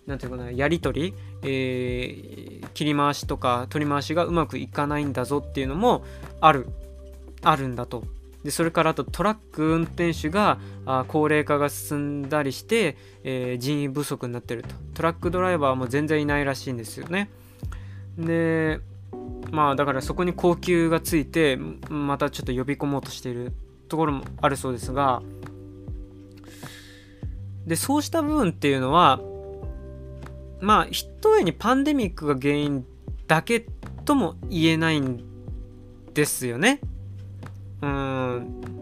[0.07, 6.05] 何て言うかなやり取り、えー、切り回しとか取り回しがうまくいかないんだぞっていうのも
[6.41, 6.67] ある
[7.43, 8.05] あるんだと。
[8.47, 14.69] でそれからあとトラック運転手があ高齢化が進んだりして、えー、人員不足になってると。
[14.95, 17.29] トラックドライバーも全然いないらしいんですよね。
[18.17, 18.79] で
[19.51, 23.53] まあだからそこに高級がついてまたちょっと呼び込もうとしている
[23.89, 25.23] ところもあるそうですが。
[27.67, 29.21] でそうした部分っていうのは
[30.61, 32.87] まあひとえにパンデミックが原因
[33.27, 33.67] だけ
[34.05, 35.25] とも言えないん
[36.15, 36.79] ですよね。
[37.83, 38.77] うん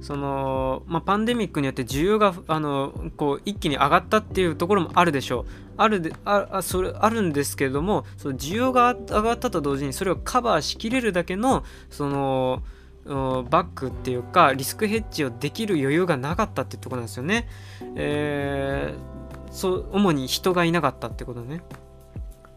[0.00, 5.52] そのまあ、パンデミックによって需要があのこう一気に上がったっていうところもあるでしょう。
[5.78, 12.62] あるでああそれあるんですけれどもその需要が上がったと同時にそれをカバーしきれるだけのその
[13.06, 17.48] バックっていうかリスクヘッジをできる余裕がなかったっていうとこなんですよね。
[17.96, 19.14] えー
[19.54, 21.62] そ主に人がいなかったってことね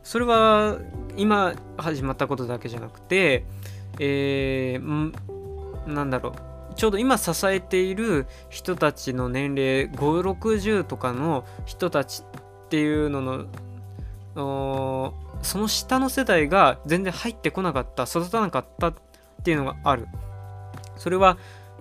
[0.02, 0.80] それは
[1.16, 3.45] 今始まったことだけじゃなくて
[4.00, 5.14] えー、
[5.88, 6.75] なんだろう。
[6.75, 13.47] ちょうど今支えている人たちの年齢560とかの人たちっていうの
[14.35, 18.93] のその下の世代が全然入ってこなかった育たなかったっ
[19.43, 20.07] ていうのがある。
[20.97, 21.38] それは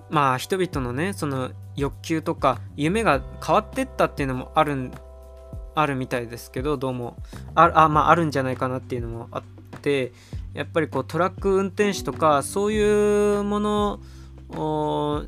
[0.08, 4.90] まあ人々のねその欲求とか夢が変わってったっていうのもある
[5.74, 7.16] あるみたいですけどどうも。
[7.54, 9.42] ああ,、まあ、あるんじゃないかなっていうのもあっ
[9.82, 10.12] て
[10.56, 14.00] やっぱりこうトラック運転手とかそういうもの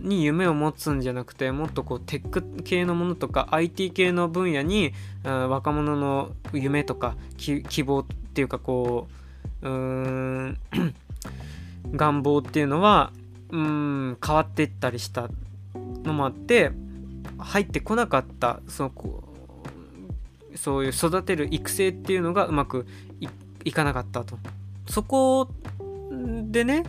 [0.00, 4.92] に夢を持つんじゃなくてもっとこうテック系のものとか IT 系の分野に
[5.24, 9.08] 若者の夢とか希望っていうかこ
[9.62, 10.56] うう
[11.92, 13.12] 願望っていうのは
[13.50, 15.28] うん変わっていったりした
[16.04, 16.70] のもあって
[17.38, 18.92] 入ってこなかったその
[20.54, 22.86] そういう育てる育成っていうのがうまく
[23.64, 24.38] いかなかったと。
[24.88, 25.48] そこ
[26.50, 26.84] でね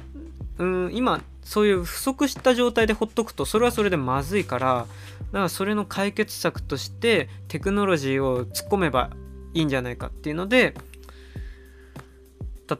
[0.58, 4.88] うん今そういう不足した状態でほっとくとそれはそれでまずいからだか
[5.32, 9.10] らそれの解決策としてテクノロジーを突っ込めば
[9.54, 10.76] いいんじゃないかっていうので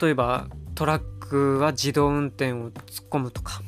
[0.02, 3.62] 例えばトラックは自動運転を突っ込むとか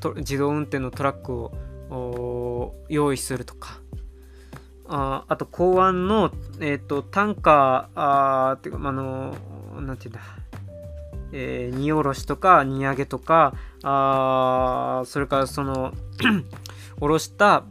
[0.00, 3.80] と自動運転のトラックを用意するとか
[4.88, 6.30] ああと港湾の、
[6.60, 9.34] えーと、タンカーあっていうかあの
[9.80, 10.20] なんていうんだ。
[11.32, 15.92] えー、荷下ろしとか荷上げとかあそれからその
[16.98, 17.64] 下ろした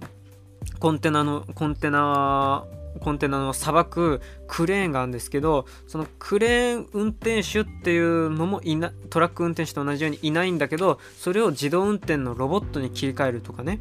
[0.80, 2.66] コンテナのコンテナ
[3.00, 13.80] コンテナのさばくクレーンがあるんですけどそのクレーン運転手っていうのもいなトラック運転手と同じようにいないんだけどそれを自動運転のロボットに切り替えるとかね。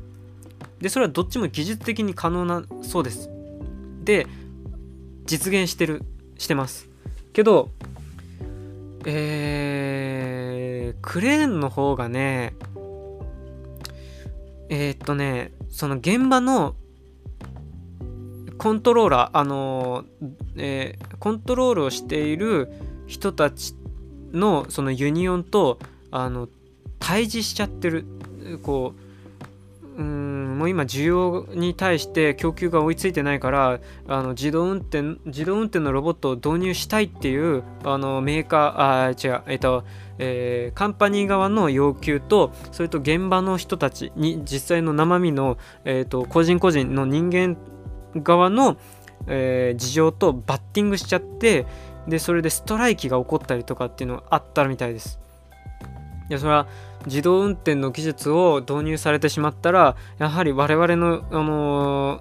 [0.81, 3.31] でそれはどっちも技術的に可能なそうです。
[4.03, 4.27] で
[5.25, 6.03] 実現してる
[6.37, 6.89] してます。
[7.33, 7.71] けど
[9.07, 12.55] えー、クレーンの方がね
[14.69, 16.75] えー、っとねその現場の
[18.57, 20.05] コントローラーあの
[20.57, 22.73] えー、コントロールをしている
[23.07, 23.75] 人たち
[24.33, 25.79] のそのユニオンと
[26.11, 26.49] あの
[26.99, 28.07] 対峙しちゃってる
[28.63, 29.04] こう
[29.97, 39.85] うんもう今需要に対して供給が追いついてないからあの自動運転自動運転のロボットを導入したいっていうあのメーカーあ違うえっと
[40.17, 47.57] えー、カンパニー側の要求とそれと現場の人たちに実際の生身の、えーと個人個人の人間
[48.23, 48.77] 側の、
[49.27, 51.67] えー、事情とバッティングしちゃって
[52.07, 55.19] でそれでストライキが起こったりとかっていうのがあったみたいです。
[56.31, 56.67] いやそれは
[57.07, 62.21] 自動運転の技術を導入されてしまったらやはり我々の、あの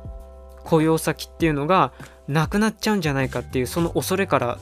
[0.58, 1.94] ー、雇用先っていうのが
[2.28, 4.60] なくなっちゃうんじゃないかっていうその恐れから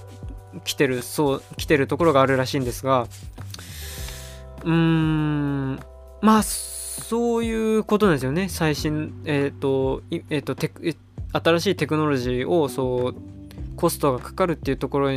[0.64, 3.08] 来てるそう来てるところがあるらしいんですが
[4.64, 5.80] うーん
[6.22, 8.48] まあそういうことなんですよね。
[8.48, 10.72] 最新えっ、ー、とえっ、ー、とテ
[11.34, 13.16] 新しいテクノロジーをそう
[13.76, 15.12] コストがかかるっていうところ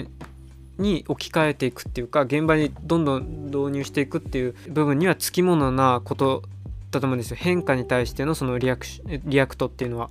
[0.79, 6.43] に置き換えていくっていうか現場にどんどん導入していくっていう部分にはつきものなこと
[6.91, 8.87] だと思うんですよ変化に対してのそのリアク
[9.25, 10.11] リアクトっていうのは。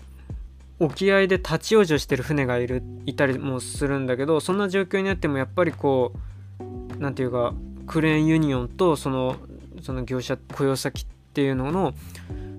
[0.80, 6.14] 沖合で立ち往生してる船がいるいたりもするんだけどそんな状況になってもやっぱりこ
[6.60, 6.64] う
[7.00, 7.54] 何て言うか
[7.86, 9.38] クレーンユニオンとその
[9.82, 11.94] その業者雇用先っていうのの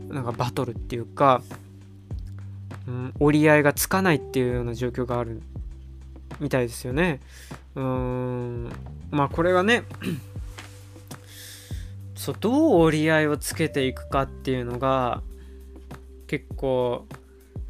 [0.09, 1.42] なんかバトルっていうか
[2.86, 5.42] うん、折り合いがつかないっていうような状況がある
[6.41, 7.20] みたいですよね。
[7.74, 8.72] うーん
[9.11, 9.85] まあこれがね
[12.14, 15.22] そうどう折り合いをつけていくかっていうのが
[16.26, 17.07] 結構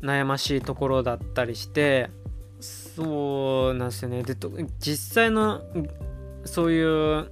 [0.01, 2.11] 悩ましいところだったりして
[2.61, 4.37] そうなんですよねで
[4.79, 5.63] 実際の
[6.45, 7.31] そういう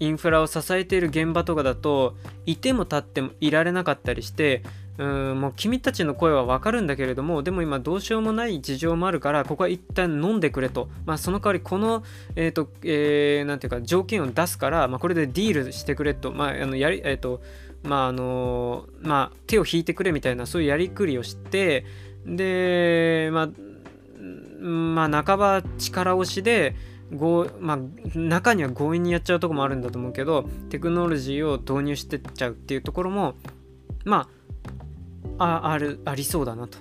[0.00, 2.16] インフラを支えている現場とかだと
[2.46, 4.62] いても立ってもいられなかったりして
[4.98, 12.02] うんもう君たちの声はわかるんだけれどもでも今どうしようもない事情もあるからここは一旦飲んでくれと、まあ、その代わりこの、
[12.34, 17.40] えーとえー、ていうか条件を出すから、まあ、これでディールしてくれと、まああのやりえと
[17.84, 21.86] まああのまあ、手を引いてくれみたいなそういうやりくりをして
[22.26, 23.48] で、まあ、
[24.60, 26.74] まあ、半ば力押しで
[27.14, 27.78] ごまあ、
[28.18, 33.34] 中には強引にやっちゃうとこもあるんだと思うけどテクノロジーを導入してっちゃうっていうところも
[34.04, 34.37] まあ
[35.38, 36.78] ああるありそうだなと。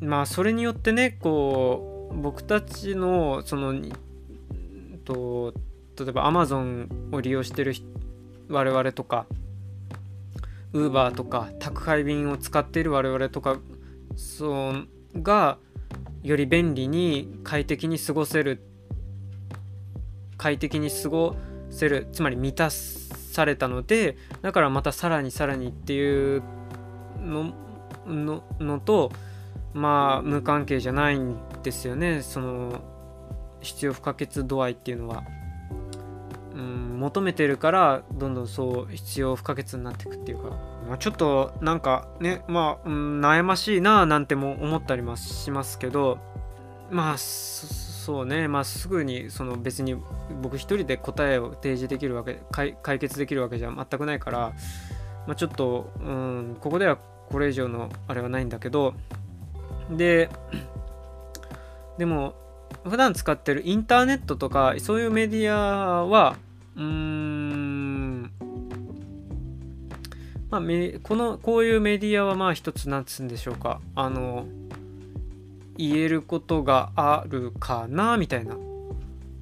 [0.00, 3.74] まあそれによってねこう僕たちのその
[5.04, 5.54] と
[5.98, 7.74] 例えば Amazon を利用してる
[8.48, 9.26] 我々とか
[10.72, 13.58] Uber とか宅配便を使っている我々とか
[14.16, 15.58] そうが
[16.22, 18.60] より便利に快適に過ごせる
[20.36, 21.36] 快適に過ご
[21.70, 26.42] せるつまり満たされたのでだからまたさらにさらにっていう
[27.24, 27.52] の
[28.06, 29.10] ののと
[29.72, 32.22] まあ無関係じゃないんですよね。
[32.22, 32.80] その
[33.60, 35.24] 必要不可欠度合いっていうのは。
[35.28, 35.44] うん
[36.56, 40.50] ん求めてるからどんどんそう必要不可欠になっていくっていうか、
[40.88, 46.18] まあ、ちょっとなんかねまあ、うん、悩ましいななんても思ったりもしますけど
[46.90, 48.48] まあそうね。
[48.48, 49.96] まあすぐにその別に
[50.42, 54.52] 僕一人で答えを提示できるわけ解決できるわけじゃ全くないから、
[55.26, 56.98] まあ、ちょっと、うん、ここでは
[57.30, 58.94] これ以上のあれはないんだけど
[59.90, 60.30] で
[61.98, 62.34] でも
[62.84, 66.36] 普段使ってるインターネットとかそういうメディアは
[66.76, 68.22] うーん
[70.50, 70.60] まあ
[71.02, 74.46] このこういうメディアはまあ一つなんつうんでしょうかあの
[75.76, 78.56] 言えることがあるかなみたいな。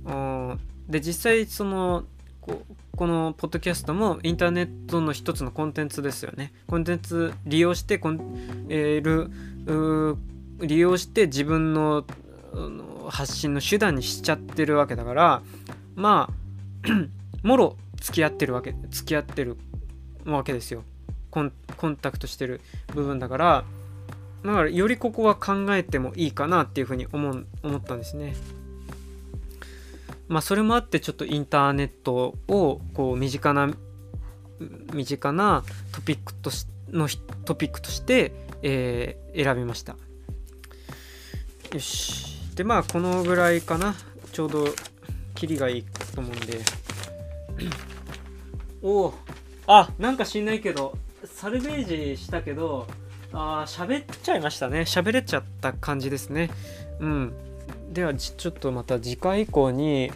[0.04, 0.10] う
[0.54, 2.04] ん、で実際その
[2.40, 2.62] こ
[2.96, 6.52] このポッドキャストもインターネットの一つのコンテンツですよね。
[6.66, 10.16] コンテンツ利用してコン、えー、
[10.60, 12.04] 利用して自分の
[13.08, 15.42] 発信の手段にしちゃってるわけだから
[15.94, 16.30] ま
[16.84, 16.88] あ
[17.42, 19.56] もろ付き合ってるわけ付き合ってる
[20.24, 20.84] わけですよ
[21.30, 21.52] コン
[21.96, 22.60] タクトしてる
[22.94, 23.64] 部分だから
[24.44, 28.34] だからよりここは考えてもいいかなっていうふうに思思ったんですね。
[30.32, 33.70] まあそれもあってちょっとインターネットをこう身近な
[34.92, 37.06] 身近なトピックとしの
[37.44, 38.32] トピックとして、
[38.62, 39.96] えー、選びました。
[41.72, 42.54] よし。
[42.54, 43.94] でまあこのぐらいかな。
[44.32, 44.64] ちょうど
[45.34, 45.82] キリがいい
[46.14, 46.60] と思うんで。
[48.82, 49.14] おお
[49.66, 52.86] あなんか知んないけどサルベージしたけど
[53.32, 56.50] あ喋っちゃいましたね喋れちゃった感じですね
[57.00, 57.32] うん
[57.92, 60.10] ではちょっとまた次回以降に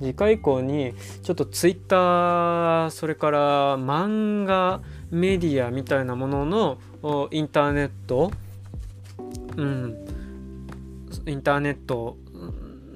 [0.00, 4.80] 次回以降にちょっとツイッターそれから漫画
[5.10, 8.32] メディアみたいなもののインターネット
[9.56, 10.06] うん
[11.26, 12.16] インターネット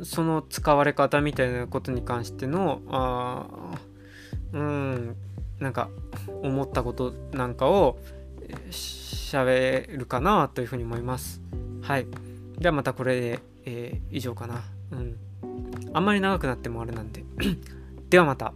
[0.03, 3.47] その使われ方みたいなことに関してのあ
[4.53, 5.17] うん
[5.61, 5.89] なんか
[6.43, 7.99] 思ったことなんかを
[8.71, 11.41] 喋るかなというふうに思います。
[11.83, 12.07] はい。
[12.59, 14.63] ではまたこれで、えー、以上かな。
[14.93, 15.17] うん。
[15.93, 17.25] あんまり長くなってもあれなんで。
[18.09, 18.55] ではまた。